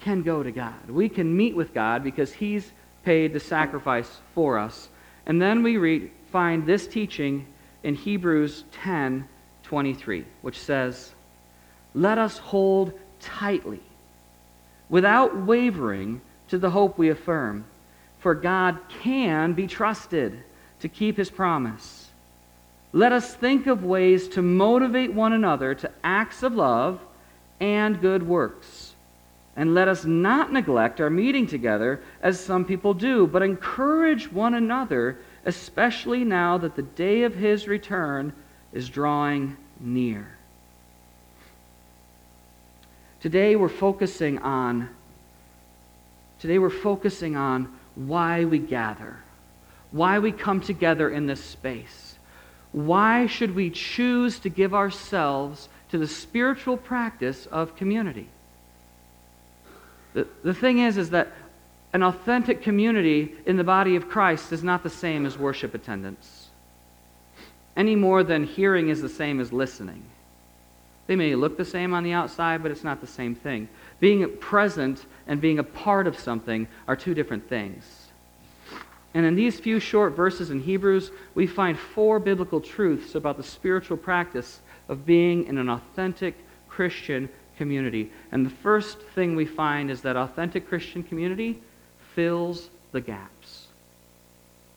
can 0.00 0.22
go 0.22 0.42
to 0.42 0.52
God. 0.52 0.88
We 0.88 1.08
can 1.08 1.36
meet 1.36 1.56
with 1.56 1.74
God 1.74 2.04
because 2.04 2.32
he's 2.32 2.70
paid 3.04 3.32
the 3.32 3.40
sacrifice 3.40 4.20
for 4.34 4.58
us. 4.58 4.88
And 5.26 5.40
then 5.40 5.62
we 5.62 5.76
read, 5.76 6.10
find 6.30 6.66
this 6.66 6.86
teaching 6.86 7.46
in 7.82 7.94
Hebrews 7.94 8.64
10 8.72 9.28
23, 9.62 10.24
which 10.42 10.60
says, 10.60 11.12
Let 11.92 12.18
us 12.18 12.38
hold 12.38 12.92
tightly 13.20 13.82
without 14.88 15.36
wavering 15.36 16.20
to 16.48 16.58
the 16.58 16.70
hope 16.70 16.98
we 16.98 17.08
affirm. 17.08 17.64
For 18.20 18.34
God 18.34 18.78
can 18.88 19.54
be 19.54 19.66
trusted 19.66 20.42
to 20.80 20.88
keep 20.88 21.16
his 21.16 21.30
promise. 21.30 22.05
Let 22.92 23.12
us 23.12 23.34
think 23.34 23.66
of 23.66 23.84
ways 23.84 24.28
to 24.28 24.42
motivate 24.42 25.12
one 25.12 25.32
another 25.32 25.74
to 25.74 25.90
acts 26.02 26.42
of 26.42 26.54
love 26.54 27.00
and 27.60 28.00
good 28.00 28.22
works. 28.22 28.94
And 29.56 29.74
let 29.74 29.88
us 29.88 30.04
not 30.04 30.52
neglect 30.52 31.00
our 31.00 31.08
meeting 31.08 31.46
together 31.46 32.02
as 32.22 32.38
some 32.38 32.64
people 32.64 32.92
do, 32.92 33.26
but 33.26 33.42
encourage 33.42 34.30
one 34.30 34.54
another, 34.54 35.18
especially 35.46 36.24
now 36.24 36.58
that 36.58 36.76
the 36.76 36.82
day 36.82 37.22
of 37.22 37.34
his 37.34 37.66
return 37.66 38.32
is 38.72 38.88
drawing 38.88 39.56
near. 39.80 40.28
Today 43.20 43.56
we're 43.56 43.68
focusing 43.68 44.38
on 44.38 44.90
today 46.38 46.58
we're 46.58 46.68
focusing 46.68 47.34
on 47.34 47.72
why 47.94 48.44
we 48.44 48.58
gather. 48.58 49.16
Why 49.90 50.18
we 50.18 50.32
come 50.32 50.60
together 50.60 51.08
in 51.08 51.26
this 51.26 51.42
space. 51.42 52.15
Why 52.76 53.24
should 53.26 53.54
we 53.54 53.70
choose 53.70 54.38
to 54.40 54.50
give 54.50 54.74
ourselves 54.74 55.70
to 55.88 55.96
the 55.96 56.06
spiritual 56.06 56.76
practice 56.76 57.46
of 57.46 57.74
community? 57.74 58.28
The, 60.12 60.26
the 60.44 60.52
thing 60.52 60.80
is 60.80 60.98
is 60.98 61.08
that 61.08 61.32
an 61.94 62.02
authentic 62.02 62.60
community 62.60 63.34
in 63.46 63.56
the 63.56 63.64
body 63.64 63.96
of 63.96 64.10
Christ 64.10 64.52
is 64.52 64.62
not 64.62 64.82
the 64.82 64.90
same 64.90 65.24
as 65.24 65.38
worship 65.38 65.74
attendance. 65.74 66.48
Any 67.78 67.96
more 67.96 68.22
than 68.22 68.44
hearing 68.44 68.90
is 68.90 69.00
the 69.00 69.08
same 69.08 69.40
as 69.40 69.54
listening. 69.54 70.02
They 71.06 71.16
may 71.16 71.34
look 71.34 71.56
the 71.56 71.64
same 71.64 71.94
on 71.94 72.04
the 72.04 72.12
outside, 72.12 72.62
but 72.62 72.72
it's 72.72 72.84
not 72.84 73.00
the 73.00 73.06
same 73.06 73.34
thing. 73.34 73.70
Being 74.00 74.36
present 74.36 75.06
and 75.26 75.40
being 75.40 75.58
a 75.58 75.64
part 75.64 76.06
of 76.06 76.18
something 76.18 76.68
are 76.86 76.96
two 76.96 77.14
different 77.14 77.48
things. 77.48 78.05
And 79.16 79.24
in 79.24 79.34
these 79.34 79.58
few 79.58 79.80
short 79.80 80.12
verses 80.12 80.50
in 80.50 80.60
Hebrews, 80.60 81.10
we 81.34 81.46
find 81.46 81.78
four 81.78 82.20
biblical 82.20 82.60
truths 82.60 83.14
about 83.14 83.38
the 83.38 83.42
spiritual 83.42 83.96
practice 83.96 84.60
of 84.90 85.06
being 85.06 85.46
in 85.46 85.56
an 85.56 85.70
authentic 85.70 86.34
Christian 86.68 87.30
community. 87.56 88.12
And 88.30 88.44
the 88.44 88.50
first 88.50 89.00
thing 89.14 89.34
we 89.34 89.46
find 89.46 89.90
is 89.90 90.02
that 90.02 90.18
authentic 90.18 90.68
Christian 90.68 91.02
community 91.02 91.62
fills 92.14 92.68
the 92.92 93.00
gaps. 93.00 93.68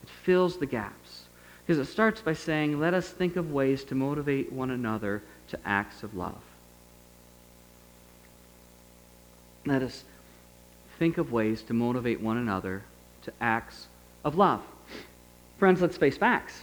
It 0.04 0.10
fills 0.24 0.58
the 0.58 0.66
gaps. 0.66 1.26
Because 1.68 1.78
it 1.78 1.92
starts 1.92 2.22
by 2.22 2.32
saying, 2.32 2.80
let 2.80 2.94
us 2.94 3.10
think 3.10 3.36
of 3.36 3.52
ways 3.52 3.84
to 3.84 3.94
motivate 3.94 4.54
one 4.54 4.72
another 4.72 5.22
to 5.50 5.60
acts 5.66 6.02
of 6.02 6.16
love. 6.16 6.42
Let 9.66 9.84
us 9.84 10.06
think 10.98 11.18
of 11.18 11.34
ways 11.34 11.62
to 11.64 11.74
motivate 11.74 12.22
one 12.22 12.38
another 12.38 12.84
to 13.24 13.34
acts 13.42 13.89
of 14.24 14.36
love. 14.36 14.62
Friends, 15.58 15.82
let's 15.82 15.98
face 15.98 16.18
facts. 16.18 16.62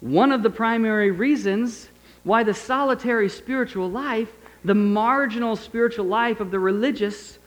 One 0.00 0.32
of 0.32 0.42
the 0.42 0.50
primary 0.50 1.10
reasons 1.10 1.88
why 2.24 2.42
the 2.42 2.54
solitary 2.54 3.28
spiritual 3.28 3.90
life, 3.90 4.30
the 4.64 4.74
marginal 4.74 5.56
spiritual 5.56 6.06
life 6.06 6.40
of 6.40 6.50
the 6.50 6.58
religious, 6.58 7.38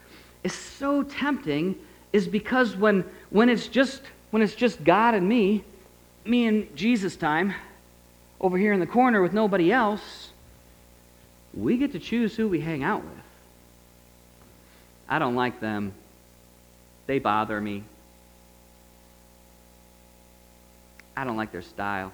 is 0.43 0.53
so 0.53 1.03
tempting 1.03 1.75
is 2.13 2.27
because 2.27 2.75
when, 2.75 3.03
when, 3.29 3.49
it's 3.49 3.67
just, 3.67 4.01
when 4.31 4.41
it's 4.41 4.55
just 4.55 4.83
God 4.83 5.13
and 5.13 5.27
me, 5.27 5.63
me 6.25 6.45
and 6.45 6.75
Jesus 6.75 7.15
time, 7.15 7.53
over 8.39 8.57
here 8.57 8.73
in 8.73 8.79
the 8.79 8.87
corner 8.87 9.21
with 9.21 9.33
nobody 9.33 9.71
else, 9.71 10.29
we 11.53 11.77
get 11.77 11.91
to 11.93 11.99
choose 11.99 12.35
who 12.35 12.47
we 12.47 12.61
hang 12.61 12.83
out 12.83 13.03
with. 13.03 13.13
I 15.09 15.19
don't 15.19 15.35
like 15.35 15.59
them. 15.59 15.93
They 17.07 17.19
bother 17.19 17.59
me. 17.59 17.83
I 21.17 21.23
don't 21.23 21.35
like 21.35 21.51
their 21.51 21.63
style. 21.63 22.11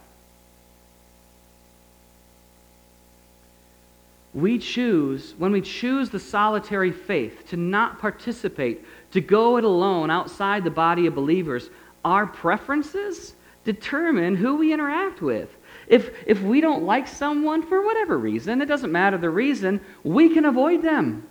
We 4.34 4.58
choose, 4.58 5.36
when 5.38 5.52
we 5.52 5.60
choose 5.62 6.10
the 6.10 6.20
solitary 6.20 6.92
faith, 6.92 7.50
to 7.50 7.58
not 7.58 8.00
participate, 8.00 8.86
to 9.12 9.20
go 9.20 9.58
it 9.58 9.66
alone 9.66 10.10
outside 10.10 10.64
the 10.64 10.72
body 10.72 11.06
of 11.06 11.14
believers, 11.14 11.70
our 12.06 12.26
preferences 12.26 13.34
determine 13.66 14.38
who 14.38 14.56
we 14.56 14.74
interact 14.74 15.22
with. 15.22 15.50
If, 15.88 16.12
if 16.26 16.42
we 16.42 16.62
don't 16.62 16.84
like 16.84 17.08
someone 17.08 17.62
for 17.62 17.86
whatever 17.86 18.18
reason, 18.18 18.62
it 18.62 18.68
doesn't 18.68 18.92
matter 18.92 19.18
the 19.18 19.30
reason, 19.30 19.82
we 20.04 20.34
can 20.34 20.46
avoid 20.46 20.82
them. 20.82 21.28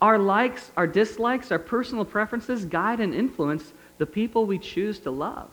Our 0.00 0.18
likes, 0.18 0.70
our 0.76 0.86
dislikes, 0.86 1.52
our 1.52 1.58
personal 1.58 2.06
preferences 2.06 2.64
guide 2.64 3.00
and 3.00 3.14
influence 3.14 3.72
the 3.98 4.06
people 4.06 4.46
we 4.46 4.58
choose 4.58 4.98
to 5.00 5.10
love. 5.10 5.50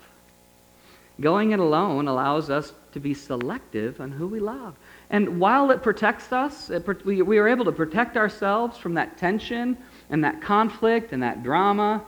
Going 1.21 1.51
it 1.51 1.59
alone 1.59 2.07
allows 2.07 2.50
us 2.50 2.73
to 2.93 3.00
be 3.00 3.13
selective 3.13 4.01
on 4.01 4.12
who 4.12 4.27
we 4.27 4.39
love. 4.39 4.75
And 5.09 5.39
while 5.39 5.69
it 5.71 5.83
protects 5.83 6.31
us, 6.31 6.69
it, 6.69 7.05
we, 7.05 7.21
we 7.21 7.38
are 7.38 7.47
able 7.47 7.65
to 7.65 7.71
protect 7.71 8.17
ourselves 8.17 8.77
from 8.77 8.95
that 8.95 9.17
tension 9.17 9.77
and 10.09 10.23
that 10.23 10.41
conflict 10.41 11.13
and 11.13 11.21
that 11.21 11.43
drama 11.43 12.03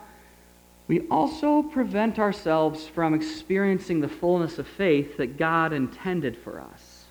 we 0.87 1.01
also 1.09 1.63
prevent 1.63 2.19
ourselves 2.19 2.87
from 2.87 3.13
experiencing 3.13 4.01
the 4.01 4.07
fullness 4.07 4.59
of 4.59 4.67
faith 4.67 5.17
that 5.17 5.37
God 5.37 5.73
intended 5.73 6.37
for 6.37 6.61
us. 6.61 7.05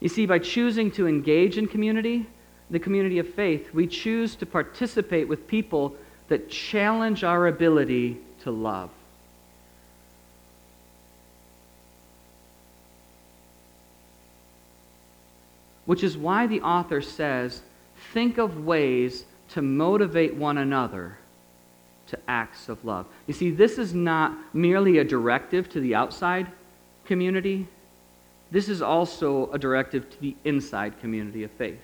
You 0.00 0.08
see, 0.08 0.26
by 0.26 0.38
choosing 0.38 0.90
to 0.92 1.06
engage 1.06 1.58
in 1.58 1.68
community, 1.68 2.26
the 2.70 2.78
community 2.78 3.18
of 3.18 3.28
faith, 3.34 3.72
we 3.74 3.86
choose 3.86 4.34
to 4.36 4.46
participate 4.46 5.28
with 5.28 5.46
people 5.46 5.94
that 6.32 6.48
challenge 6.48 7.24
our 7.24 7.46
ability 7.46 8.16
to 8.42 8.50
love. 8.50 8.88
Which 15.84 16.02
is 16.02 16.16
why 16.16 16.46
the 16.46 16.62
author 16.62 17.02
says, 17.02 17.60
think 18.14 18.38
of 18.38 18.64
ways 18.64 19.26
to 19.50 19.60
motivate 19.60 20.34
one 20.34 20.56
another 20.56 21.18
to 22.06 22.18
acts 22.26 22.70
of 22.70 22.82
love. 22.82 23.04
You 23.26 23.34
see, 23.34 23.50
this 23.50 23.76
is 23.76 23.92
not 23.92 24.32
merely 24.54 24.96
a 24.96 25.04
directive 25.04 25.68
to 25.68 25.80
the 25.80 25.94
outside 25.94 26.46
community, 27.04 27.68
this 28.50 28.70
is 28.70 28.80
also 28.80 29.50
a 29.52 29.58
directive 29.58 30.08
to 30.08 30.20
the 30.22 30.34
inside 30.44 30.98
community 30.98 31.44
of 31.44 31.50
faith. 31.50 31.80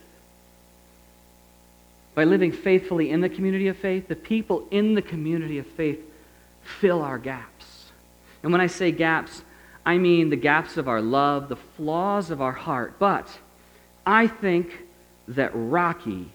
By 2.18 2.24
living 2.24 2.50
faithfully 2.50 3.12
in 3.12 3.20
the 3.20 3.28
community 3.28 3.68
of 3.68 3.76
faith, 3.76 4.08
the 4.08 4.16
people 4.16 4.66
in 4.72 4.94
the 4.94 5.02
community 5.02 5.58
of 5.58 5.66
faith 5.68 6.00
fill 6.80 7.00
our 7.00 7.16
gaps. 7.16 7.92
And 8.42 8.50
when 8.50 8.60
I 8.60 8.66
say 8.66 8.90
gaps, 8.90 9.44
I 9.86 9.98
mean 9.98 10.28
the 10.28 10.34
gaps 10.34 10.76
of 10.76 10.88
our 10.88 11.00
love, 11.00 11.48
the 11.48 11.54
flaws 11.54 12.32
of 12.32 12.42
our 12.42 12.50
heart. 12.50 12.98
But 12.98 13.28
I 14.04 14.26
think 14.26 14.72
that 15.28 15.52
Rocky 15.54 16.28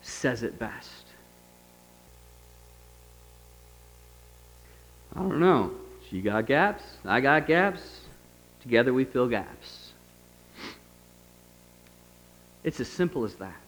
says 0.00 0.42
it 0.42 0.58
best. 0.58 1.04
I 5.14 5.20
don't 5.20 5.40
know. 5.40 5.72
She 6.08 6.22
got 6.22 6.46
gaps. 6.46 6.84
I 7.04 7.20
got 7.20 7.46
gaps. 7.46 7.82
Together 8.62 8.94
we 8.94 9.04
fill 9.04 9.28
gaps. 9.28 9.92
It's 12.64 12.80
as 12.80 12.88
simple 12.88 13.26
as 13.26 13.34
that. 13.34 13.61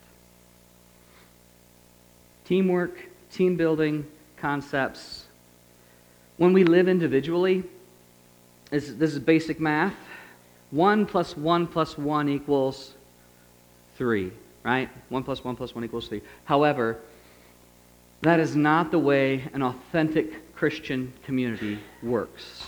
Teamwork, 2.44 3.08
team 3.30 3.56
building 3.56 4.06
concepts. 4.36 5.24
When 6.36 6.52
we 6.52 6.64
live 6.64 6.88
individually, 6.88 7.64
this 8.70 8.88
is 8.88 9.18
basic 9.18 9.60
math. 9.60 9.94
1 10.70 11.06
plus 11.06 11.36
1 11.36 11.66
plus 11.66 11.96
1 11.96 12.28
equals 12.28 12.94
3, 13.96 14.32
right? 14.64 14.88
1 15.08 15.22
plus 15.22 15.44
1 15.44 15.56
plus 15.56 15.74
1 15.74 15.84
equals 15.84 16.08
3. 16.08 16.20
However, 16.44 16.98
that 18.22 18.40
is 18.40 18.56
not 18.56 18.90
the 18.90 18.98
way 18.98 19.48
an 19.52 19.62
authentic 19.62 20.54
Christian 20.54 21.12
community 21.24 21.78
works. 22.02 22.66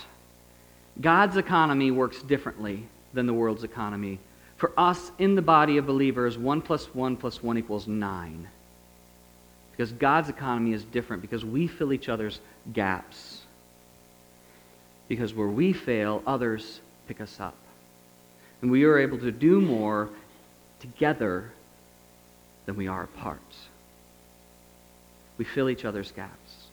God's 1.00 1.37
economy 1.37 1.90
works 1.90 2.23
differently 2.23 2.87
than 3.12 3.26
the 3.26 3.35
world's 3.35 3.64
economy. 3.64 4.18
For 4.56 4.73
us 4.78 5.12
in 5.18 5.35
the 5.35 5.42
body 5.42 5.76
of 5.76 5.87
believers, 5.87 6.38
1 6.38 6.62
plus 6.62 6.95
1 6.95 7.16
plus 7.16 7.42
1 7.42 7.59
equals 7.59 7.87
9. 7.87 8.49
Because 9.76 9.92
God's 9.92 10.28
economy 10.28 10.73
is 10.73 10.85
different, 10.85 11.21
because 11.21 11.45
we 11.45 11.66
fill 11.66 11.92
each 11.92 12.09
other's 12.09 12.40
gaps. 12.73 13.42
Because 15.09 15.35
where 15.35 15.49
we 15.49 15.73
fail, 15.73 16.23
others 16.26 16.80
pick 17.06 17.21
us 17.21 17.38
up. 17.40 17.56
And 18.62 18.71
we 18.71 18.85
are 18.85 18.99
able 18.99 19.18
to 19.18 19.30
do 19.30 19.61
more 19.61 20.09
together 20.80 21.52
than 22.64 22.76
we 22.76 22.88
are 22.88 23.04
apart. 23.04 23.40
We 25.37 25.45
fill 25.45 25.68
each 25.68 25.85
other's 25.85 26.11
gaps. 26.11 26.66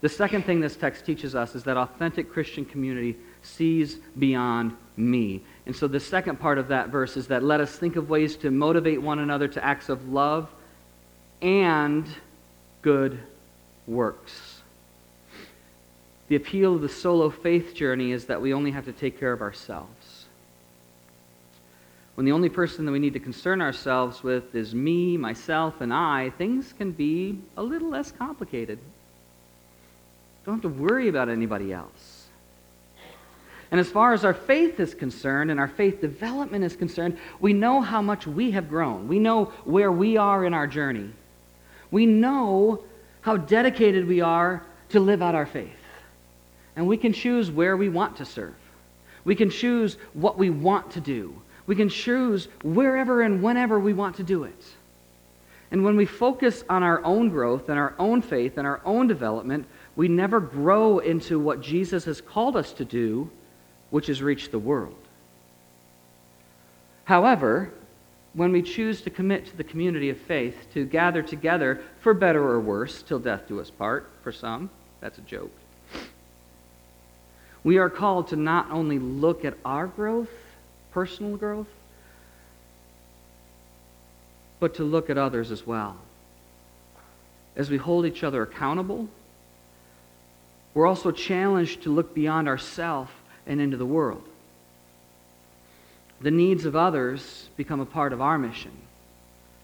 The 0.00 0.08
second 0.08 0.44
thing 0.44 0.60
this 0.60 0.76
text 0.76 1.04
teaches 1.04 1.34
us 1.34 1.54
is 1.54 1.64
that 1.64 1.76
authentic 1.76 2.32
Christian 2.32 2.64
community 2.64 3.16
sees 3.42 3.96
beyond 4.18 4.76
me. 4.96 5.42
And 5.66 5.74
so 5.74 5.88
the 5.88 6.00
second 6.00 6.38
part 6.40 6.58
of 6.58 6.68
that 6.68 6.88
verse 6.88 7.16
is 7.16 7.26
that 7.28 7.42
let 7.42 7.60
us 7.60 7.76
think 7.76 7.96
of 7.96 8.08
ways 8.08 8.36
to 8.38 8.50
motivate 8.50 9.02
one 9.02 9.18
another 9.18 9.48
to 9.48 9.64
acts 9.64 9.88
of 9.88 10.08
love 10.08 10.48
and 11.42 12.06
good 12.82 13.18
works. 13.86 14.62
The 16.28 16.36
appeal 16.36 16.74
of 16.74 16.82
the 16.82 16.88
solo 16.88 17.30
faith 17.30 17.74
journey 17.74 18.12
is 18.12 18.26
that 18.26 18.40
we 18.40 18.52
only 18.52 18.70
have 18.70 18.84
to 18.84 18.92
take 18.92 19.18
care 19.18 19.32
of 19.32 19.40
ourselves. 19.40 20.26
When 22.14 22.24
the 22.24 22.32
only 22.32 22.48
person 22.48 22.84
that 22.84 22.92
we 22.92 22.98
need 22.98 23.12
to 23.14 23.20
concern 23.20 23.62
ourselves 23.62 24.22
with 24.22 24.54
is 24.54 24.74
me, 24.74 25.16
myself, 25.16 25.80
and 25.80 25.94
I, 25.94 26.30
things 26.30 26.74
can 26.76 26.90
be 26.90 27.38
a 27.56 27.62
little 27.62 27.88
less 27.88 28.10
complicated. 28.10 28.78
Don't 30.44 30.56
have 30.56 30.62
to 30.62 30.68
worry 30.68 31.08
about 31.08 31.28
anybody 31.28 31.72
else. 31.72 32.26
And 33.70 33.78
as 33.78 33.90
far 33.90 34.12
as 34.14 34.24
our 34.24 34.34
faith 34.34 34.80
is 34.80 34.94
concerned 34.94 35.50
and 35.50 35.60
our 35.60 35.68
faith 35.68 36.00
development 36.00 36.64
is 36.64 36.74
concerned, 36.74 37.18
we 37.38 37.52
know 37.52 37.80
how 37.80 38.00
much 38.00 38.26
we 38.26 38.50
have 38.52 38.68
grown. 38.68 39.08
We 39.08 39.18
know 39.18 39.46
where 39.64 39.92
we 39.92 40.16
are 40.16 40.44
in 40.44 40.54
our 40.54 40.66
journey. 40.66 41.10
We 41.90 42.06
know 42.06 42.82
how 43.20 43.36
dedicated 43.36 44.06
we 44.06 44.20
are 44.20 44.62
to 44.90 45.00
live 45.00 45.22
out 45.22 45.34
our 45.34 45.46
faith. 45.46 45.70
And 46.76 46.86
we 46.86 46.96
can 46.96 47.12
choose 47.12 47.50
where 47.50 47.76
we 47.76 47.88
want 47.88 48.16
to 48.18 48.24
serve. 48.24 48.54
We 49.24 49.34
can 49.34 49.50
choose 49.50 49.96
what 50.14 50.38
we 50.38 50.50
want 50.50 50.92
to 50.92 51.00
do. 51.00 51.34
We 51.66 51.76
can 51.76 51.88
choose 51.88 52.48
wherever 52.62 53.22
and 53.22 53.42
whenever 53.42 53.78
we 53.78 53.92
want 53.92 54.16
to 54.16 54.22
do 54.22 54.44
it. 54.44 54.64
And 55.70 55.84
when 55.84 55.96
we 55.96 56.06
focus 56.06 56.64
on 56.70 56.82
our 56.82 57.04
own 57.04 57.28
growth 57.28 57.68
and 57.68 57.78
our 57.78 57.94
own 57.98 58.22
faith 58.22 58.56
and 58.56 58.66
our 58.66 58.80
own 58.84 59.06
development, 59.06 59.66
we 59.96 60.08
never 60.08 60.40
grow 60.40 61.00
into 61.00 61.38
what 61.38 61.60
Jesus 61.60 62.04
has 62.04 62.20
called 62.20 62.56
us 62.56 62.72
to 62.74 62.84
do, 62.84 63.30
which 63.90 64.08
is 64.08 64.22
reach 64.22 64.50
the 64.50 64.58
world. 64.58 64.96
However, 67.04 67.70
when 68.34 68.52
we 68.52 68.62
choose 68.62 69.00
to 69.02 69.10
commit 69.10 69.46
to 69.46 69.56
the 69.56 69.64
community 69.64 70.10
of 70.10 70.18
faith, 70.18 70.66
to 70.74 70.84
gather 70.84 71.22
together 71.22 71.80
for 72.00 72.14
better 72.14 72.42
or 72.42 72.60
worse, 72.60 73.02
till 73.02 73.18
death 73.18 73.48
do 73.48 73.60
us 73.60 73.70
part, 73.70 74.10
for 74.22 74.32
some, 74.32 74.70
that's 75.00 75.18
a 75.18 75.22
joke. 75.22 75.52
We 77.64 77.78
are 77.78 77.90
called 77.90 78.28
to 78.28 78.36
not 78.36 78.70
only 78.70 78.98
look 78.98 79.44
at 79.44 79.54
our 79.64 79.86
growth, 79.86 80.30
personal 80.92 81.36
growth, 81.36 81.66
but 84.60 84.74
to 84.76 84.84
look 84.84 85.10
at 85.10 85.18
others 85.18 85.50
as 85.50 85.66
well. 85.66 85.96
As 87.56 87.70
we 87.70 87.76
hold 87.76 88.06
each 88.06 88.22
other 88.22 88.42
accountable, 88.42 89.08
we're 90.74 90.86
also 90.86 91.10
challenged 91.10 91.82
to 91.82 91.94
look 91.94 92.14
beyond 92.14 92.48
ourselves 92.48 93.10
and 93.46 93.60
into 93.60 93.76
the 93.76 93.86
world 93.86 94.22
the 96.20 96.30
needs 96.30 96.64
of 96.64 96.74
others 96.74 97.48
become 97.56 97.80
a 97.80 97.86
part 97.86 98.12
of 98.12 98.20
our 98.20 98.38
mission, 98.38 98.72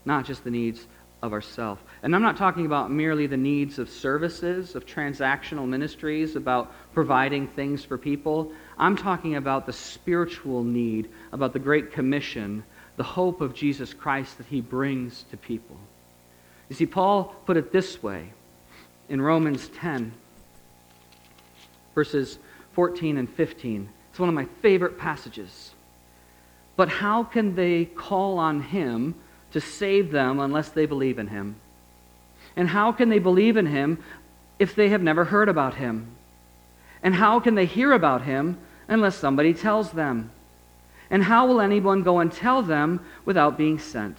not 0.04 0.24
just 0.24 0.44
the 0.44 0.50
needs 0.50 0.86
of 1.22 1.32
ourselves. 1.32 1.80
And 2.02 2.14
I'm 2.14 2.22
not 2.22 2.36
talking 2.36 2.66
about 2.66 2.90
merely 2.90 3.26
the 3.26 3.36
needs 3.36 3.78
of 3.78 3.88
services, 3.88 4.74
of 4.74 4.84
transactional 4.84 5.66
ministries, 5.66 6.36
about 6.36 6.72
providing 6.92 7.48
things 7.48 7.84
for 7.84 7.96
people. 7.96 8.52
I'm 8.78 8.96
talking 8.96 9.36
about 9.36 9.66
the 9.66 9.72
spiritual 9.72 10.62
need, 10.62 11.08
about 11.32 11.52
the 11.52 11.58
Great 11.58 11.92
Commission, 11.92 12.62
the 12.96 13.02
hope 13.02 13.40
of 13.40 13.54
Jesus 13.54 13.94
Christ 13.94 14.38
that 14.38 14.46
he 14.46 14.60
brings 14.60 15.24
to 15.30 15.36
people. 15.36 15.76
You 16.68 16.76
see, 16.76 16.86
Paul 16.86 17.34
put 17.46 17.56
it 17.56 17.72
this 17.72 18.02
way 18.02 18.32
in 19.08 19.20
Romans 19.20 19.68
10, 19.80 20.12
verses 21.94 22.38
14 22.72 23.16
and 23.16 23.30
15. 23.30 23.88
It's 24.10 24.18
one 24.18 24.28
of 24.28 24.34
my 24.34 24.46
favorite 24.62 24.98
passages. 24.98 25.73
But 26.76 26.88
how 26.88 27.22
can 27.24 27.54
they 27.54 27.84
call 27.84 28.38
on 28.38 28.60
him 28.60 29.14
to 29.52 29.60
save 29.60 30.10
them 30.10 30.40
unless 30.40 30.70
they 30.70 30.87
believe 30.87 31.18
in 31.18 31.28
him? 31.28 31.56
And 32.56 32.68
how 32.68 32.92
can 32.92 33.08
they 33.08 33.18
believe 33.18 33.56
in 33.56 33.66
him 33.66 34.02
if 34.58 34.74
they 34.74 34.88
have 34.88 35.02
never 35.02 35.24
heard 35.24 35.48
about 35.48 35.74
him? 35.74 36.08
And 37.02 37.14
how 37.14 37.38
can 37.40 37.54
they 37.54 37.66
hear 37.66 37.92
about 37.92 38.22
him 38.22 38.58
unless 38.88 39.16
somebody 39.16 39.54
tells 39.54 39.92
them? 39.92 40.30
And 41.10 41.22
how 41.22 41.46
will 41.46 41.60
anyone 41.60 42.02
go 42.02 42.18
and 42.18 42.32
tell 42.32 42.62
them 42.62 43.04
without 43.24 43.58
being 43.58 43.78
sent? 43.78 44.16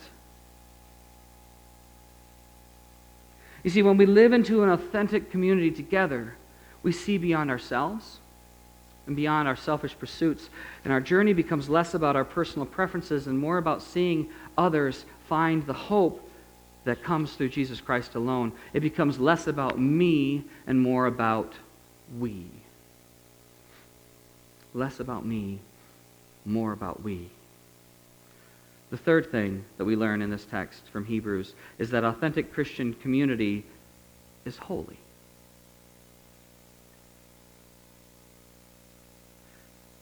You 3.63 3.71
see, 3.71 3.81
when 3.81 3.97
we 3.97 4.05
live 4.05 4.31
into 4.31 4.63
an 4.63 4.69
authentic 4.69 5.31
community 5.31 5.71
together, 5.71 6.35
we 6.83 6.91
see 6.91 7.17
beyond 7.17 7.49
ourselves 7.49 8.19
and 9.07 9.15
beyond 9.15 9.47
our 9.47 9.55
selfish 9.55 9.97
pursuits. 9.97 10.49
And 10.83 10.91
our 10.91 11.01
journey 11.01 11.33
becomes 11.33 11.69
less 11.69 11.93
about 11.93 12.15
our 12.15 12.25
personal 12.25 12.65
preferences 12.65 13.27
and 13.27 13.37
more 13.37 13.57
about 13.57 13.81
seeing 13.81 14.29
others 14.57 15.05
find 15.27 15.65
the 15.65 15.73
hope 15.73 16.29
that 16.85 17.03
comes 17.03 17.33
through 17.33 17.49
Jesus 17.49 17.81
Christ 17.81 18.15
alone. 18.15 18.51
It 18.73 18.79
becomes 18.79 19.19
less 19.19 19.47
about 19.47 19.79
me 19.79 20.43
and 20.67 20.79
more 20.79 21.07
about 21.07 21.53
we. 22.19 22.45
Less 24.73 24.99
about 24.99 25.25
me, 25.25 25.59
more 26.45 26.71
about 26.71 27.01
we. 27.01 27.29
The 28.91 28.97
third 28.97 29.31
thing 29.31 29.65
that 29.77 29.85
we 29.85 29.95
learn 29.95 30.21
in 30.21 30.29
this 30.29 30.45
text 30.45 30.83
from 30.91 31.05
Hebrews 31.05 31.53
is 31.79 31.89
that 31.89 32.03
authentic 32.03 32.53
Christian 32.53 32.93
community 32.93 33.65
is 34.45 34.57
holy. 34.57 34.97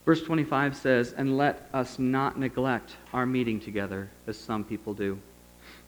Verse 0.04 0.22
25 0.22 0.76
says, 0.76 1.14
And 1.16 1.36
let 1.36 1.68
us 1.72 1.98
not 1.98 2.38
neglect 2.38 2.96
our 3.12 3.24
meeting 3.24 3.58
together, 3.58 4.10
as 4.26 4.36
some 4.36 4.64
people 4.64 4.92
do. 4.92 5.18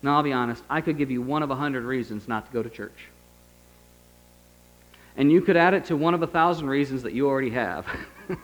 Now, 0.02 0.16
I'll 0.16 0.22
be 0.22 0.32
honest, 0.32 0.62
I 0.70 0.80
could 0.80 0.96
give 0.98 1.10
you 1.10 1.20
one 1.20 1.42
of 1.42 1.50
a 1.50 1.56
hundred 1.56 1.84
reasons 1.84 2.28
not 2.28 2.46
to 2.46 2.52
go 2.52 2.62
to 2.62 2.70
church. 2.70 3.08
and 5.16 5.32
you 5.32 5.40
could 5.40 5.56
add 5.56 5.74
it 5.74 5.86
to 5.86 5.96
one 5.96 6.14
of 6.14 6.22
a 6.22 6.26
thousand 6.26 6.68
reasons 6.68 7.02
that 7.02 7.12
you 7.12 7.26
already 7.26 7.50
have. 7.50 7.86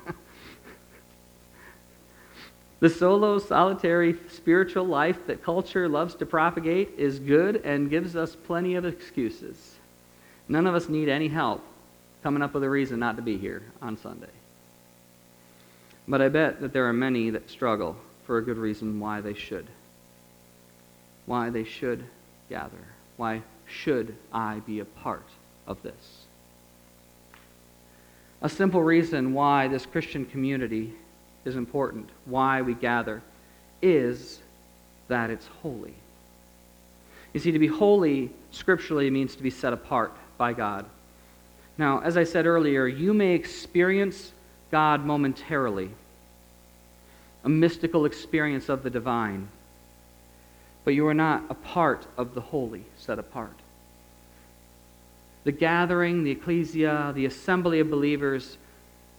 the 2.80 2.88
solo, 2.88 3.38
solitary 3.38 4.16
spiritual 4.30 4.84
life 4.84 5.26
that 5.26 5.42
culture 5.42 5.88
loves 5.88 6.14
to 6.16 6.26
propagate 6.26 6.90
is 6.98 7.18
good 7.18 7.56
and 7.64 7.90
gives 7.90 8.16
us 8.16 8.34
plenty 8.34 8.74
of 8.74 8.84
excuses. 8.84 9.76
None 10.48 10.66
of 10.66 10.74
us 10.74 10.88
need 10.88 11.08
any 11.08 11.28
help 11.28 11.62
coming 12.22 12.42
up 12.42 12.54
with 12.54 12.64
a 12.64 12.70
reason 12.70 12.98
not 12.98 13.16
to 13.16 13.22
be 13.22 13.36
here 13.36 13.62
on 13.80 13.96
Sunday. 13.98 14.28
But 16.08 16.20
I 16.20 16.28
bet 16.28 16.60
that 16.60 16.72
there 16.72 16.88
are 16.88 16.92
many 16.92 17.30
that 17.30 17.50
struggle 17.50 17.96
for 18.26 18.38
a 18.38 18.44
good 18.44 18.58
reason 18.58 18.98
why 18.98 19.20
they 19.20 19.34
should. 19.34 19.66
Why 21.26 21.50
they 21.50 21.64
should 21.64 22.04
gather. 22.48 22.84
Why 23.16 23.42
should 23.66 24.16
I 24.32 24.60
be 24.66 24.80
a 24.80 24.84
part 24.84 25.26
of 25.66 25.82
this? 25.82 26.24
A 28.40 28.48
simple 28.48 28.82
reason 28.82 29.34
why 29.34 29.68
this 29.68 29.86
Christian 29.86 30.26
community 30.26 30.92
is 31.44 31.54
important, 31.54 32.10
why 32.24 32.62
we 32.62 32.74
gather, 32.74 33.22
is 33.80 34.40
that 35.08 35.30
it's 35.30 35.46
holy. 35.62 35.94
You 37.32 37.40
see, 37.40 37.52
to 37.52 37.58
be 37.58 37.68
holy 37.68 38.30
scripturally 38.50 39.10
means 39.10 39.36
to 39.36 39.42
be 39.42 39.50
set 39.50 39.72
apart 39.72 40.12
by 40.36 40.52
God. 40.52 40.86
Now, 41.78 42.00
as 42.00 42.16
I 42.16 42.24
said 42.24 42.46
earlier, 42.46 42.86
you 42.86 43.14
may 43.14 43.32
experience 43.34 44.32
God 44.72 45.04
momentarily, 45.04 45.90
a 47.44 47.48
mystical 47.48 48.06
experience 48.06 48.70
of 48.70 48.82
the 48.82 48.88
divine, 48.88 49.48
but 50.84 50.94
you 50.94 51.06
are 51.06 51.14
not 51.14 51.44
a 51.50 51.54
part 51.54 52.06
of 52.16 52.34
the 52.34 52.40
holy 52.40 52.86
set 52.96 53.18
apart. 53.18 53.54
The 55.44 55.52
gathering, 55.52 56.24
the 56.24 56.30
ecclesia, 56.30 57.12
the 57.14 57.26
assembly 57.26 57.80
of 57.80 57.90
believers, 57.90 58.56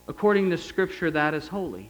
according 0.08 0.50
to 0.50 0.58
Scripture, 0.58 1.12
that 1.12 1.36
is 1.36 1.48
holy. 1.48 1.88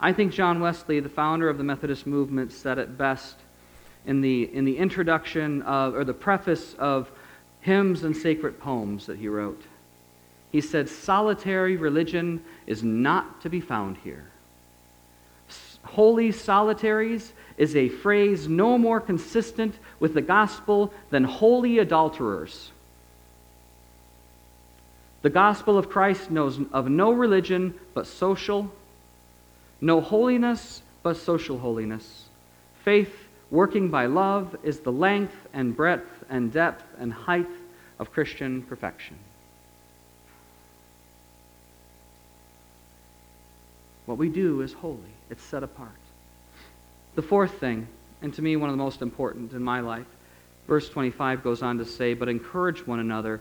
I 0.00 0.12
think 0.12 0.32
John 0.32 0.58
Wesley, 0.58 0.98
the 0.98 1.08
founder 1.08 1.48
of 1.48 1.56
the 1.56 1.64
Methodist 1.64 2.04
movement, 2.04 2.52
said 2.52 2.78
it 2.78 2.98
best 2.98 3.36
in 4.04 4.22
the, 4.22 4.52
in 4.52 4.64
the 4.64 4.76
introduction 4.76 5.62
of, 5.62 5.94
or 5.94 6.02
the 6.02 6.12
preface 6.12 6.74
of 6.80 7.08
hymns 7.60 8.02
and 8.02 8.16
sacred 8.16 8.58
poems 8.58 9.06
that 9.06 9.18
he 9.18 9.28
wrote. 9.28 9.62
He 10.52 10.60
said, 10.60 10.88
Solitary 10.88 11.76
religion 11.76 12.42
is 12.66 12.82
not 12.82 13.40
to 13.42 13.50
be 13.50 13.60
found 13.60 13.98
here. 13.98 14.30
Holy 15.82 16.32
solitaries 16.32 17.32
is 17.56 17.76
a 17.76 17.88
phrase 17.88 18.48
no 18.48 18.76
more 18.76 19.00
consistent 19.00 19.74
with 20.00 20.14
the 20.14 20.20
gospel 20.20 20.92
than 21.10 21.24
holy 21.24 21.78
adulterers. 21.78 22.72
The 25.22 25.30
gospel 25.30 25.78
of 25.78 25.88
Christ 25.88 26.30
knows 26.30 26.60
of 26.72 26.88
no 26.88 27.12
religion 27.12 27.74
but 27.94 28.06
social, 28.06 28.70
no 29.80 30.00
holiness 30.00 30.82
but 31.02 31.16
social 31.16 31.58
holiness. 31.58 32.26
Faith 32.84 33.14
working 33.50 33.88
by 33.88 34.06
love 34.06 34.56
is 34.62 34.80
the 34.80 34.92
length 34.92 35.34
and 35.52 35.76
breadth 35.76 36.24
and 36.28 36.52
depth 36.52 36.84
and 36.98 37.12
height 37.12 37.48
of 37.98 38.12
Christian 38.12 38.62
perfection. 38.62 39.16
What 44.06 44.18
we 44.18 44.28
do 44.28 44.62
is 44.62 44.72
holy, 44.72 44.98
it's 45.30 45.42
set 45.42 45.62
apart. 45.62 45.90
The 47.16 47.22
fourth 47.22 47.58
thing, 47.58 47.88
and 48.22 48.32
to 48.34 48.42
me 48.42 48.56
one 48.56 48.70
of 48.70 48.76
the 48.76 48.82
most 48.82 49.02
important 49.02 49.52
in 49.52 49.62
my 49.62 49.80
life, 49.80 50.06
verse 50.66 50.88
25 50.88 51.42
goes 51.42 51.62
on 51.62 51.78
to 51.78 51.84
say, 51.84 52.14
But 52.14 52.28
encourage 52.28 52.86
one 52.86 53.00
another, 53.00 53.40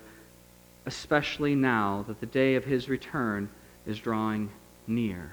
especially 0.85 1.55
now 1.55 2.03
that 2.07 2.19
the 2.19 2.25
day 2.25 2.55
of 2.55 2.65
his 2.65 2.89
return 2.89 3.49
is 3.85 3.99
drawing 3.99 4.49
near. 4.87 5.31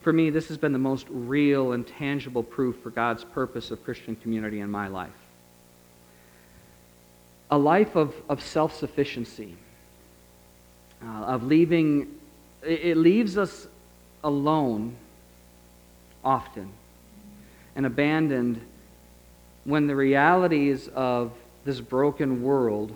For 0.00 0.12
me, 0.12 0.30
this 0.30 0.48
has 0.48 0.58
been 0.58 0.72
the 0.72 0.80
most 0.80 1.06
real 1.08 1.72
and 1.72 1.86
tangible 1.86 2.42
proof 2.42 2.76
for 2.82 2.90
God's 2.90 3.22
purpose 3.22 3.70
of 3.70 3.84
Christian 3.84 4.16
community 4.16 4.58
in 4.58 4.70
my 4.70 4.88
life. 4.88 5.10
A 7.52 7.58
life 7.58 7.94
of, 7.94 8.14
of 8.28 8.42
self 8.42 8.76
sufficiency, 8.76 9.54
uh, 11.04 11.06
of 11.06 11.44
leaving, 11.44 12.08
it 12.62 12.96
leaves 12.96 13.36
us 13.36 13.66
alone 14.24 14.96
often 16.24 16.70
and 17.74 17.86
abandoned 17.86 18.60
when 19.64 19.86
the 19.86 19.96
realities 19.96 20.88
of 20.94 21.32
this 21.64 21.80
broken 21.80 22.42
world 22.42 22.92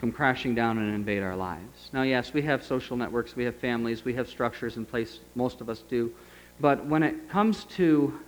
come 0.00 0.12
crashing 0.12 0.54
down 0.54 0.78
and 0.78 0.94
invade 0.94 1.22
our 1.22 1.36
lives. 1.36 1.90
Now, 1.92 2.02
yes, 2.02 2.32
we 2.32 2.42
have 2.42 2.62
social 2.62 2.96
networks, 2.96 3.34
we 3.34 3.44
have 3.44 3.56
families, 3.56 4.04
we 4.04 4.14
have 4.14 4.28
structures 4.28 4.76
in 4.76 4.84
place, 4.84 5.20
most 5.34 5.60
of 5.60 5.68
us 5.68 5.82
do. 5.88 6.12
But 6.60 6.84
when 6.86 7.02
it 7.02 7.28
comes 7.28 7.64
to 7.76 8.18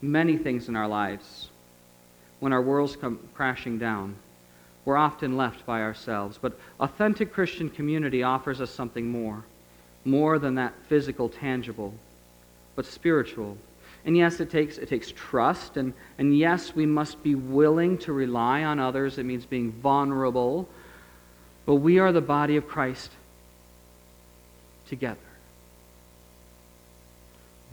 many 0.00 0.36
things 0.36 0.68
in 0.68 0.76
our 0.76 0.88
lives, 0.88 1.48
when 2.40 2.52
our 2.52 2.62
worlds 2.62 2.96
come 2.96 3.18
crashing 3.34 3.78
down, 3.78 4.16
we're 4.88 4.96
often 4.96 5.36
left 5.36 5.66
by 5.66 5.82
ourselves. 5.82 6.38
But 6.40 6.58
authentic 6.80 7.32
Christian 7.32 7.68
community 7.68 8.22
offers 8.22 8.60
us 8.60 8.70
something 8.70 9.08
more, 9.08 9.44
more 10.04 10.38
than 10.38 10.56
that 10.56 10.72
physical, 10.88 11.28
tangible, 11.28 11.94
but 12.74 12.86
spiritual 12.86 13.58
and 14.04 14.16
yes, 14.16 14.40
it 14.40 14.50
takes, 14.50 14.78
it 14.78 14.88
takes 14.88 15.12
trust. 15.12 15.76
And, 15.76 15.92
and 16.16 16.36
yes, 16.36 16.74
we 16.74 16.86
must 16.86 17.22
be 17.22 17.34
willing 17.34 17.98
to 17.98 18.12
rely 18.14 18.64
on 18.64 18.78
others. 18.78 19.18
It 19.18 19.24
means 19.24 19.44
being 19.44 19.70
vulnerable. 19.70 20.66
But 21.66 21.74
we 21.74 21.98
are 21.98 22.10
the 22.10 22.22
body 22.22 22.56
of 22.56 22.66
Christ 22.66 23.10
together. 24.88 25.18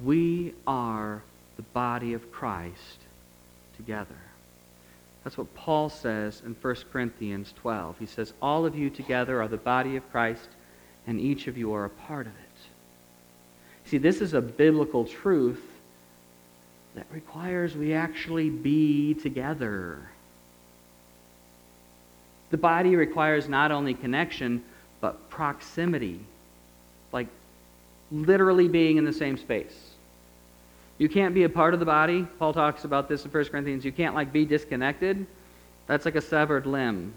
We 0.04 0.54
are 0.68 1.24
the 1.56 1.62
body 1.62 2.14
of 2.14 2.32
Christ 2.34 3.00
together. 3.78 4.18
That's 5.26 5.40
what 5.40 5.54
Paul 5.56 5.90
says 5.90 6.44
in 6.46 6.54
1 6.54 6.76
Corinthians 6.94 7.52
12. 7.60 7.98
He 7.98 8.06
says, 8.06 8.32
All 8.44 8.64
of 8.68 8.78
you 8.78 8.92
together 8.92 9.42
are 9.42 9.48
the 9.48 9.58
body 9.58 9.96
of 9.96 10.10
Christ, 10.12 10.48
and 11.08 11.20
each 11.20 11.48
of 11.48 11.58
you 11.58 11.74
are 11.74 11.86
a 11.86 11.90
part 11.90 12.28
of 12.28 12.34
it. 12.34 13.90
See, 13.90 13.98
this 13.98 14.22
is 14.22 14.36
a 14.36 14.42
biblical 14.42 15.04
truth 15.04 15.64
that 16.94 17.08
requires 17.12 17.76
we 17.76 17.94
actually 17.94 18.52
be 18.52 19.16
together. 19.16 19.98
The 22.52 22.58
body 22.58 22.96
requires 22.96 23.50
not 23.50 23.72
only 23.72 23.96
connection, 23.96 24.64
but 25.02 25.32
proximity. 25.32 26.20
Like 27.12 27.28
literally 28.12 28.68
being 28.68 28.98
in 28.98 29.06
the 29.06 29.14
same 29.14 29.38
space. 29.38 29.95
You 30.98 31.10
can't 31.10 31.34
be 31.34 31.44
a 31.44 31.50
part 31.50 31.74
of 31.74 31.80
the 31.80 31.86
body. 31.86 32.26
Paul 32.40 32.54
talks 32.54 32.86
about 32.86 33.10
this 33.10 33.26
in 33.26 33.32
1 33.32 33.46
Corinthians. 33.46 33.84
You 33.84 33.92
can't 33.92 34.16
like 34.16 34.32
be 34.32 34.46
disconnected. 34.46 35.26
That's 35.88 36.06
like 36.06 36.16
a 36.16 36.22
severed 36.22 36.66
limb. 36.66 37.14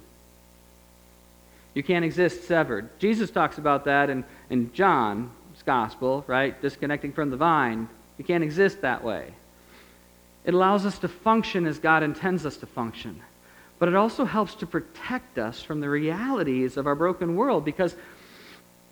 You 1.75 1.83
can't 1.83 2.05
exist 2.05 2.45
severed. 2.45 2.89
Jesus 2.99 3.31
talks 3.31 3.59
about 3.59 3.85
that 3.85 4.11
in, 4.11 4.25
in 4.51 4.73
John's 4.73 5.31
gospel, 5.65 6.25
right? 6.27 6.61
Disconnecting 6.61 7.13
from 7.13 7.31
the 7.31 7.37
vine. 7.37 7.89
You 8.17 8.25
can't 8.25 8.43
exist 8.43 8.81
that 8.81 9.05
way. 9.05 9.33
It 10.45 10.55
allows 10.55 10.87
us 10.87 10.99
to 11.01 11.09
function 11.09 11.67
as 11.67 11.79
God 11.79 12.03
intends 12.03 12.45
us 12.45 12.57
to 12.59 12.67
function. 12.67 13.23
But 13.79 13.89
it 13.89 13.95
also 13.95 14.25
helps 14.25 14.57
to 14.57 14.67
protect 14.67 15.39
us 15.39 15.63
from 15.63 15.81
the 15.81 15.89
realities 15.89 16.77
of 16.77 16.87
our 16.89 16.97
broken 16.97 17.37
world 17.37 17.65
because 17.65 17.95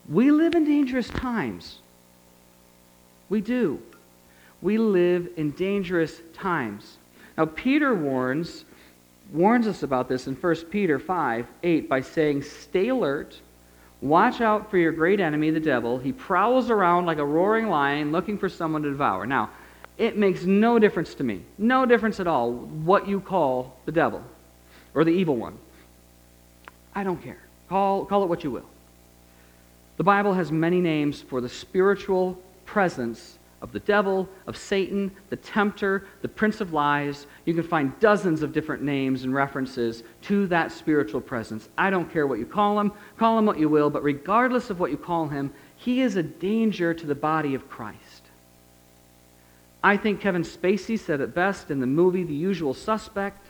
we 0.08 0.30
live 0.30 0.54
in 0.54 0.64
dangerous 0.64 1.08
times. 1.08 1.78
We 3.28 3.40
do. 3.40 3.82
We 4.62 4.78
live 4.78 5.28
in 5.36 5.50
dangerous 5.52 6.20
times. 6.32 6.98
Now, 7.36 7.46
Peter 7.46 7.94
warns, 7.94 8.64
warns 9.32 9.66
us 9.66 9.82
about 9.82 10.08
this 10.08 10.26
in 10.26 10.34
1 10.34 10.54
Peter 10.70 10.98
5 10.98 11.46
8 11.62 11.88
by 11.88 12.00
saying, 12.00 12.42
Stay 12.42 12.88
alert, 12.88 13.38
watch 14.00 14.40
out 14.40 14.70
for 14.70 14.78
your 14.78 14.92
great 14.92 15.20
enemy, 15.20 15.50
the 15.50 15.60
devil. 15.60 15.98
He 15.98 16.12
prowls 16.12 16.70
around 16.70 17.06
like 17.06 17.18
a 17.18 17.24
roaring 17.24 17.68
lion 17.68 18.12
looking 18.12 18.38
for 18.38 18.48
someone 18.48 18.82
to 18.82 18.90
devour. 18.90 19.26
Now, 19.26 19.50
it 19.98 20.16
makes 20.16 20.44
no 20.44 20.78
difference 20.78 21.14
to 21.14 21.24
me, 21.24 21.42
no 21.58 21.86
difference 21.86 22.20
at 22.20 22.26
all, 22.26 22.52
what 22.52 23.08
you 23.08 23.20
call 23.20 23.78
the 23.84 23.92
devil 23.92 24.22
or 24.94 25.04
the 25.04 25.10
evil 25.10 25.36
one. 25.36 25.58
I 26.94 27.04
don't 27.04 27.22
care. 27.22 27.38
Call, 27.68 28.04
call 28.04 28.22
it 28.22 28.28
what 28.28 28.44
you 28.44 28.50
will. 28.50 28.68
The 29.96 30.04
Bible 30.04 30.34
has 30.34 30.52
many 30.52 30.80
names 30.80 31.20
for 31.22 31.40
the 31.40 31.48
spiritual 31.48 32.38
presence 32.64 33.38
of 33.66 33.72
the 33.72 33.80
devil, 33.80 34.28
of 34.46 34.56
Satan, 34.56 35.10
the 35.28 35.36
tempter, 35.36 36.06
the 36.22 36.28
prince 36.28 36.60
of 36.60 36.72
lies. 36.72 37.26
You 37.44 37.52
can 37.52 37.64
find 37.64 37.98
dozens 37.98 38.42
of 38.42 38.52
different 38.52 38.80
names 38.80 39.24
and 39.24 39.34
references 39.34 40.04
to 40.22 40.46
that 40.46 40.70
spiritual 40.70 41.20
presence. 41.20 41.68
I 41.76 41.90
don't 41.90 42.10
care 42.10 42.28
what 42.28 42.38
you 42.38 42.46
call 42.46 42.78
him, 42.78 42.92
call 43.18 43.36
him 43.36 43.44
what 43.44 43.58
you 43.58 43.68
will, 43.68 43.90
but 43.90 44.04
regardless 44.04 44.70
of 44.70 44.78
what 44.78 44.92
you 44.92 44.96
call 44.96 45.26
him, 45.26 45.52
he 45.76 46.00
is 46.00 46.14
a 46.14 46.22
danger 46.22 46.94
to 46.94 47.06
the 47.06 47.14
body 47.16 47.54
of 47.56 47.68
Christ. 47.68 48.22
I 49.82 49.96
think 49.96 50.20
Kevin 50.20 50.44
Spacey 50.44 50.96
said 50.96 51.20
it 51.20 51.34
best 51.34 51.72
in 51.72 51.80
the 51.80 51.86
movie 51.88 52.22
The 52.22 52.34
Usual 52.34 52.72
Suspect, 52.72 53.44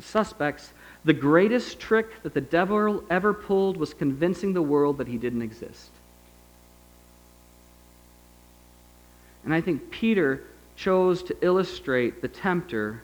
Suspects 0.00 0.74
The 1.06 1.14
greatest 1.14 1.80
trick 1.80 2.22
that 2.24 2.34
the 2.34 2.42
devil 2.42 3.02
ever 3.08 3.32
pulled 3.32 3.78
was 3.78 3.94
convincing 3.94 4.52
the 4.52 4.60
world 4.60 4.98
that 4.98 5.08
he 5.08 5.16
didn't 5.16 5.40
exist. 5.40 5.90
And 9.46 9.54
I 9.54 9.60
think 9.60 9.92
Peter 9.92 10.42
chose 10.74 11.22
to 11.22 11.36
illustrate 11.40 12.20
the 12.20 12.26
tempter 12.26 13.00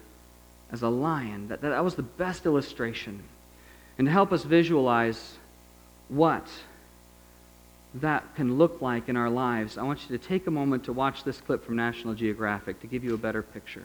as 0.73 0.83
a 0.83 0.89
lion. 0.89 1.47
That, 1.49 1.63
that 1.63 1.85
was 1.85 1.95
the 1.95 2.03
best 2.03 2.47
illustration. 2.47 3.23
And 3.97 4.07
to 4.09 4.13
help 4.13 4.33
us 4.33 4.43
visualize 4.43 5.39
what 6.09 6.47
that 7.95 8.35
can 8.35 8.59
look 8.59 8.83
like 8.83 9.09
in 9.09 9.17
our 9.17 9.31
lives, 9.31 9.79
I 9.79 9.85
want 9.85 10.01
you 10.09 10.19
to 10.19 10.27
take 10.27 10.49
a 10.49 10.51
moment 10.51 10.85
to 10.85 10.93
watch 10.93 11.23
this 11.23 11.41
clip 11.41 11.65
from 11.65 11.77
National 11.77 12.13
Geographic 12.13 12.81
to 12.81 12.89
give 12.89 13.05
you 13.05 13.15
a 13.15 13.19
better 13.19 13.43
picture. 13.43 13.85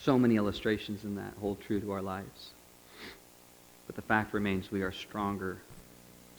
So 0.00 0.18
many 0.18 0.36
illustrations 0.36 1.04
in 1.04 1.16
that 1.16 1.34
hold 1.40 1.60
true 1.60 1.78
to 1.80 1.92
our 1.92 2.02
lives. 2.02 2.52
But 3.86 3.96
the 3.96 4.02
fact 4.02 4.32
remains 4.32 4.72
we 4.72 4.80
are 4.80 4.92
stronger 4.92 5.58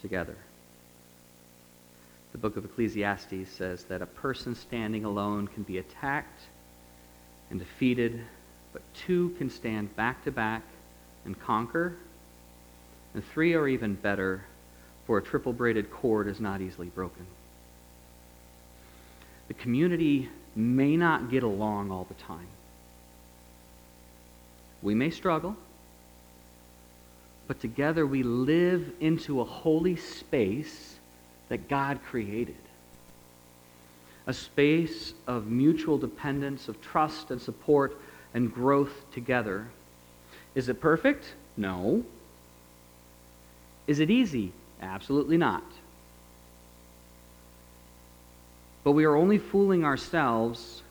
together. 0.02 0.36
The 2.34 2.40
book 2.40 2.58
of 2.58 2.66
Ecclesiastes 2.66 3.48
says 3.48 3.84
that 3.86 4.02
a 4.02 4.08
person 4.08 4.56
standing 4.56 5.06
alone 5.06 5.48
can 5.48 5.64
be 5.64 5.78
attacked 5.78 6.42
and 7.52 7.60
defeated, 7.60 8.22
but 8.74 8.82
two 8.96 9.30
can 9.38 9.52
stand 9.52 9.96
back 9.96 10.24
to 10.24 10.32
back 10.32 10.64
and 11.26 11.40
conquer, 11.40 11.96
and 13.14 13.24
three 13.24 13.54
are 13.54 13.68
even 13.68 13.94
better, 13.94 14.46
for 15.06 15.20
a 15.20 15.22
triple 15.22 15.54
braided 15.54 15.92
cord 15.92 16.28
is 16.28 16.40
not 16.40 16.60
easily 16.60 16.88
broken. 16.88 17.28
The 19.48 19.54
community 19.54 20.30
may 20.56 20.98
not 20.98 21.30
get 21.30 21.44
along 21.44 21.92
all 21.92 22.06
the 22.06 22.16
time. 22.16 22.48
We 24.82 24.96
may 24.96 25.12
struggle, 25.12 25.56
but 27.48 27.60
together 27.60 28.08
we 28.08 28.24
live 28.24 28.92
into 29.00 29.40
a 29.40 29.46
holy 29.46 29.98
space 29.98 30.98
that 31.50 31.68
God 31.68 32.00
created. 32.04 32.56
A 34.26 34.34
space 34.34 35.14
of 35.28 35.48
mutual 35.48 35.98
dependence, 35.98 36.68
of 36.68 36.82
trust 36.82 37.32
and 37.32 37.42
support 37.42 38.00
and 38.34 38.54
growth 38.54 39.12
together. 39.12 39.68
Is 40.56 40.70
it 40.70 40.80
perfect? 40.80 41.34
No. 41.58 42.04
Is 43.88 44.00
it 44.00 44.10
easy? 44.10 44.54
Absolutely 44.82 45.38
not. 45.38 45.64
But 48.84 48.92
we 48.92 49.06
are 49.06 49.16
only 49.16 49.38
fooling 49.38 49.86
ourselves 49.86 50.82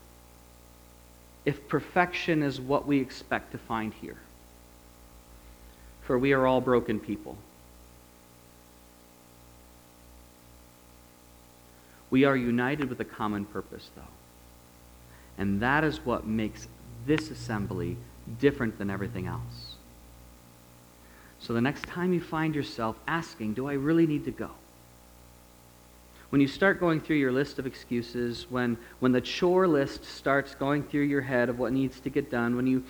if 1.44 1.68
perfection 1.68 2.42
is 2.42 2.60
what 2.60 2.86
we 2.86 3.00
expect 3.00 3.52
to 3.52 3.58
find 3.58 3.92
here. 3.94 4.16
For 6.02 6.18
we 6.18 6.32
are 6.32 6.46
all 6.46 6.60
broken 6.60 7.00
people. 7.00 7.36
We 12.12 12.24
are 12.24 12.36
united 12.36 12.90
with 12.90 13.00
a 13.00 13.04
common 13.04 13.46
purpose, 13.46 13.90
though. 13.96 14.02
And 15.38 15.60
that 15.62 15.82
is 15.82 16.04
what 16.04 16.26
makes 16.26 16.68
this 17.06 17.30
assembly 17.30 17.96
different 18.38 18.76
than 18.76 18.90
everything 18.90 19.26
else. 19.26 19.76
So 21.40 21.54
the 21.54 21.60
next 21.62 21.86
time 21.86 22.12
you 22.12 22.20
find 22.20 22.54
yourself 22.54 22.96
asking, 23.08 23.54
Do 23.54 23.66
I 23.66 23.72
really 23.72 24.06
need 24.06 24.26
to 24.26 24.30
go? 24.30 24.50
when 26.32 26.40
you 26.40 26.48
start 26.48 26.80
going 26.80 26.98
through 26.98 27.16
your 27.16 27.30
list 27.30 27.58
of 27.58 27.66
excuses, 27.66 28.46
when, 28.48 28.78
when 29.00 29.12
the 29.12 29.20
chore 29.20 29.68
list 29.68 30.02
starts 30.02 30.54
going 30.54 30.82
through 30.82 31.02
your 31.02 31.20
head 31.20 31.50
of 31.50 31.58
what 31.58 31.74
needs 31.74 32.00
to 32.00 32.08
get 32.08 32.30
done, 32.30 32.56
when 32.56 32.66
you, 32.66 32.82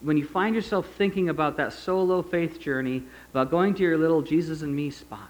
when 0.00 0.16
you 0.16 0.24
find 0.24 0.54
yourself 0.54 0.88
thinking 0.96 1.28
about 1.28 1.58
that 1.58 1.74
solo 1.74 2.22
faith 2.22 2.58
journey, 2.58 3.02
about 3.30 3.50
going 3.50 3.74
to 3.74 3.82
your 3.82 3.98
little 3.98 4.22
Jesus 4.22 4.62
and 4.62 4.74
me 4.74 4.88
spot, 4.88 5.28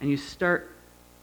and 0.00 0.08
you 0.08 0.16
start 0.16 0.71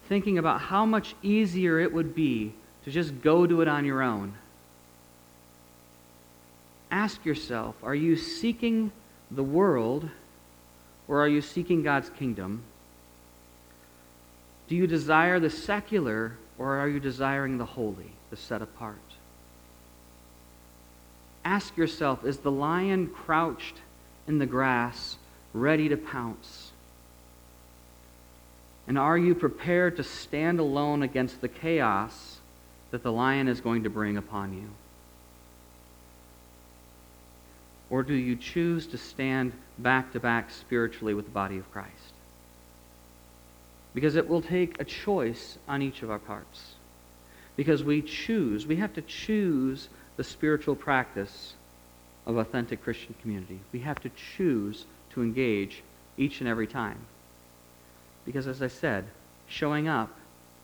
thinking 0.10 0.40
about 0.40 0.60
how 0.60 0.86
much 0.86 1.16
easier 1.22 1.80
it 1.80 1.94
would 1.94 2.16
be 2.16 2.52
to 2.84 2.92
just 2.92 3.22
go 3.22 3.46
do 3.46 3.62
it 3.62 3.68
on 3.68 3.86
your 3.86 4.02
own, 4.02 4.34
ask 6.92 7.24
yourself 7.24 7.76
are 7.84 7.96
you 7.96 8.16
seeking 8.18 8.92
the 9.30 9.44
world 9.44 10.10
or 11.08 11.22
are 11.22 11.28
you 11.28 11.42
seeking 11.42 11.84
God's 11.84 12.10
kingdom? 12.10 12.64
Do 14.68 14.76
you 14.76 14.88
desire 14.88 15.40
the 15.40 15.50
secular 15.50 16.38
or 16.58 16.78
are 16.78 16.90
you 16.90 17.00
desiring 17.00 17.58
the 17.58 17.66
holy, 17.66 18.12
the 18.32 18.38
set 18.38 18.62
apart? 18.62 18.98
Ask 21.46 21.78
yourself 21.78 22.26
is 22.26 22.40
the 22.40 22.52
lion 22.52 23.08
crouched 23.08 23.78
in 24.28 24.40
the 24.40 24.46
grass, 24.48 25.18
ready 25.54 25.88
to 25.90 25.98
pounce? 25.98 26.69
And 28.90 28.98
are 28.98 29.18
you 29.20 29.36
prepared 29.36 29.98
to 29.98 30.04
stand 30.04 30.60
alone 30.60 31.04
against 31.04 31.42
the 31.42 31.48
chaos 31.48 32.40
that 32.90 33.04
the 33.04 33.12
lion 33.12 33.48
is 33.48 33.62
going 33.62 33.84
to 33.84 33.90
bring 33.90 34.18
upon 34.18 34.52
you? 34.52 34.68
Or 37.92 38.02
do 38.02 38.16
you 38.16 38.36
choose 38.36 38.88
to 38.88 38.98
stand 38.98 39.54
back 39.78 40.12
to 40.14 40.20
back 40.20 40.50
spiritually 40.50 41.14
with 41.14 41.26
the 41.26 41.32
body 41.32 41.60
of 41.60 41.72
Christ? 41.72 42.14
Because 43.94 44.16
it 44.16 44.28
will 44.28 44.42
take 44.42 44.82
a 44.82 44.86
choice 44.86 45.60
on 45.68 45.84
each 45.84 46.02
of 46.02 46.10
our 46.10 46.18
parts. 46.18 46.74
Because 47.56 47.84
we 47.84 48.02
choose, 48.02 48.66
we 48.66 48.78
have 48.78 48.94
to 48.96 49.04
choose 49.04 49.88
the 50.18 50.24
spiritual 50.24 50.76
practice 50.76 51.54
of 52.26 52.38
authentic 52.38 52.84
Christian 52.84 53.14
community. 53.22 53.60
We 53.72 53.82
have 53.82 54.00
to 54.00 54.10
choose 54.36 54.86
to 55.12 55.22
engage 55.22 55.84
each 56.18 56.40
and 56.40 56.50
every 56.50 56.68
time. 56.68 57.06
Because 58.30 58.46
as 58.46 58.62
I 58.62 58.68
said, 58.68 59.06
showing 59.48 59.88
up 59.88 60.16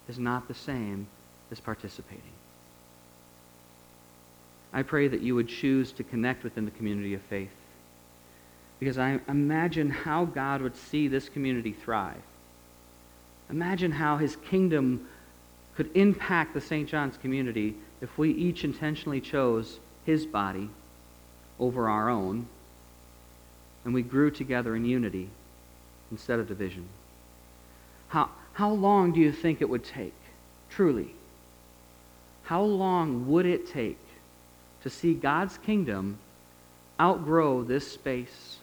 is 0.08 0.20
not 0.20 0.48
the 0.48 0.54
same 0.54 1.08
as 1.52 1.60
participating. 1.60 2.22
I 4.72 4.84
pray 4.84 5.08
that 5.08 5.22
you 5.22 5.34
would 5.34 5.50
choose 5.50 5.92
to 5.94 6.04
connect 6.04 6.44
within 6.44 6.66
the 6.66 6.70
community 6.70 7.16
of 7.16 7.24
faith. 7.24 7.50
Because 8.80 9.00
I 9.00 9.20
imagine 9.28 9.90
how 9.90 10.26
God 10.26 10.62
would 10.62 10.76
see 10.76 11.08
this 11.08 11.28
community 11.28 11.72
thrive 11.72 12.22
Imagine 13.50 13.92
how 13.92 14.18
his 14.18 14.36
kingdom 14.36 15.08
could 15.76 15.90
impact 15.96 16.54
the 16.54 16.62
St. 16.62 16.88
John's 16.88 17.18
community 17.18 17.74
if 18.00 18.16
we 18.16 18.30
each 18.30 18.64
intentionally 18.64 19.22
chose 19.22 19.80
his 20.06 20.28
body 20.28 20.70
over 21.60 21.90
our 21.90 22.12
own 22.12 22.46
and 23.84 23.94
we 23.94 24.04
grew 24.04 24.30
together 24.30 24.76
in 24.76 24.86
unity 24.86 25.32
instead 26.12 26.40
of 26.40 26.48
division. 26.48 26.88
How, 28.56 28.72
long 28.72 29.12
do 29.12 29.20
you 29.20 29.34
think 29.34 29.62
it 29.62 29.70
would 29.70 29.84
take, 29.84 30.16
truly? 30.70 31.14
How 32.44 32.62
long 32.62 33.28
would 33.28 33.46
it 33.46 33.68
take 33.68 34.00
to 34.82 34.90
see 34.90 35.14
God's 35.14 35.58
kingdom 35.58 36.20
outgrow 36.98 37.64
this 37.64 37.92
space 37.92 38.60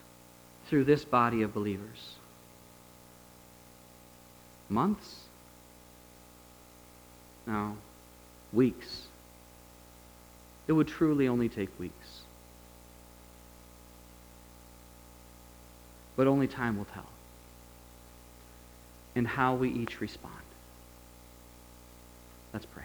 through 0.67 0.85
this 0.85 1.05
body 1.05 1.43
of 1.43 1.53
believers? 1.53 2.15
Months? 4.71 5.25
No, 7.47 7.77
weeks. 8.51 9.09
It 10.69 10.73
would 10.73 10.89
truly 10.89 11.29
only 11.29 11.51
take 11.51 11.69
weeks. 11.79 12.23
But 16.17 16.27
only 16.27 16.49
time 16.49 16.79
will 16.79 16.87
tell. 16.87 17.12
And 19.15 19.27
how 19.27 19.55
we 19.55 19.71
each 19.71 20.01
respond. 20.01 20.35
Let's 22.53 22.67
pray. 22.67 22.85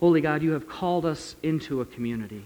Holy 0.00 0.20
God, 0.20 0.42
you 0.42 0.52
have 0.52 0.68
called 0.68 1.04
us 1.04 1.34
into 1.42 1.80
a 1.80 1.84
community 1.84 2.44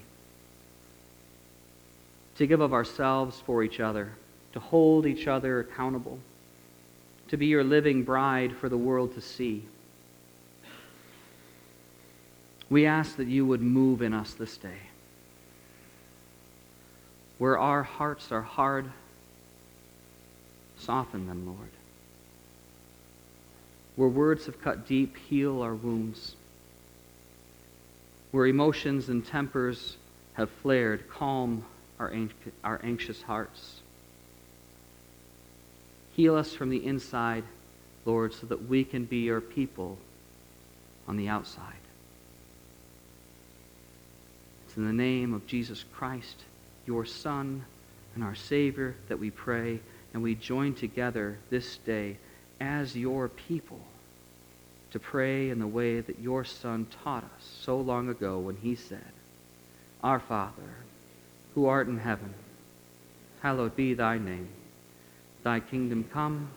to 2.37 2.47
give 2.47 2.61
of 2.61 2.73
ourselves 2.73 3.41
for 3.45 3.63
each 3.63 3.81
other, 3.81 4.13
to 4.55 4.61
hold 4.61 5.07
each 5.07 5.29
other 5.29 5.61
accountable 5.61 6.19
to 7.33 7.39
be 7.39 7.47
your 7.47 7.65
living 7.65 8.03
bride 8.03 8.55
for 8.55 8.69
the 8.69 8.77
world 8.77 9.15
to 9.15 9.21
see. 9.23 9.65
We 12.69 12.85
ask 12.85 13.17
that 13.17 13.27
you 13.27 13.47
would 13.47 13.63
move 13.63 14.03
in 14.03 14.13
us 14.13 14.35
this 14.35 14.59
day. 14.59 14.81
Where 17.39 17.59
our 17.59 17.83
hearts 17.83 18.31
are 18.33 18.43
hard, 18.43 18.85
soften 20.83 21.27
them, 21.27 21.47
Lord. 21.47 21.71
Where 23.97 24.09
words 24.09 24.47
have 24.47 24.61
cut 24.61 24.87
deep, 24.87 25.17
heal 25.17 25.63
our 25.63 25.75
wounds. 25.75 26.35
Where 28.31 28.47
emotions 28.47 29.09
and 29.09 29.25
tempers 29.25 29.97
have 30.35 30.51
flared, 30.63 31.09
calm 31.11 31.65
our, 31.99 32.13
our 32.65 32.81
anxious 32.83 33.23
hearts. 33.23 33.81
Heal 36.15 36.37
us 36.37 36.53
from 36.53 36.71
the 36.71 36.85
inside, 36.85 37.45
Lord, 38.05 38.35
so 38.35 38.47
that 38.47 38.69
we 38.69 38.85
can 38.85 39.05
be 39.05 39.19
your 39.19 39.41
people 39.41 39.99
on 41.07 41.17
the 41.17 41.29
outside. 41.29 41.75
It's 44.67 44.77
in 44.77 44.87
the 44.87 44.93
name 44.93 45.35
of 45.35 45.47
Jesus 45.47 45.85
Christ, 45.93 46.45
your 46.87 47.05
Son 47.05 47.65
and 48.15 48.25
our 48.25 48.35
Savior, 48.35 48.95
that 49.09 49.19
we 49.19 49.31
pray, 49.31 49.81
and 50.13 50.23
we 50.23 50.35
join 50.35 50.75
together 50.75 51.39
this 51.51 51.79
day 51.79 52.19
as 52.61 52.97
your 52.97 53.29
people 53.29 53.81
to 54.93 54.99
pray 54.99 55.49
in 55.49 55.59
the 55.59 55.67
way 55.67 56.01
that 56.01 56.21
your 56.21 56.45
Son 56.45 56.87
taught 57.03 57.25
us 57.25 57.59
so 57.63 57.81
long 57.81 58.09
ago 58.09 58.39
when 58.39 58.57
he 58.57 58.75
said, 58.75 59.13
Our 60.03 60.21
Father, 60.21 60.77
who 61.55 61.67
art 61.67 61.89
in 61.89 61.99
heaven, 61.99 62.35
hallowed 63.41 63.75
be 63.75 63.95
thy 63.95 64.19
name. 64.19 64.49
Thy 65.43 65.61
kingdom 65.61 66.05
come, 66.13 66.51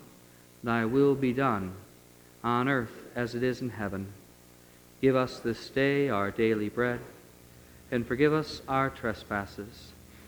thy 0.63 0.85
will 0.85 1.15
be 1.15 1.33
done, 1.33 1.73
on 2.43 2.67
earth 2.67 2.91
as 3.15 3.35
it 3.35 3.41
is 3.41 3.61
in 3.61 3.69
heaven. 3.69 4.07
Give 5.01 5.15
us 5.15 5.39
this 5.39 5.69
day 5.69 6.09
our 6.09 6.29
daily 6.29 6.69
bread, 6.69 6.99
and 7.89 8.05
forgive 8.05 8.33
us 8.33 8.61
our 8.67 8.89
trespasses, 8.89 9.93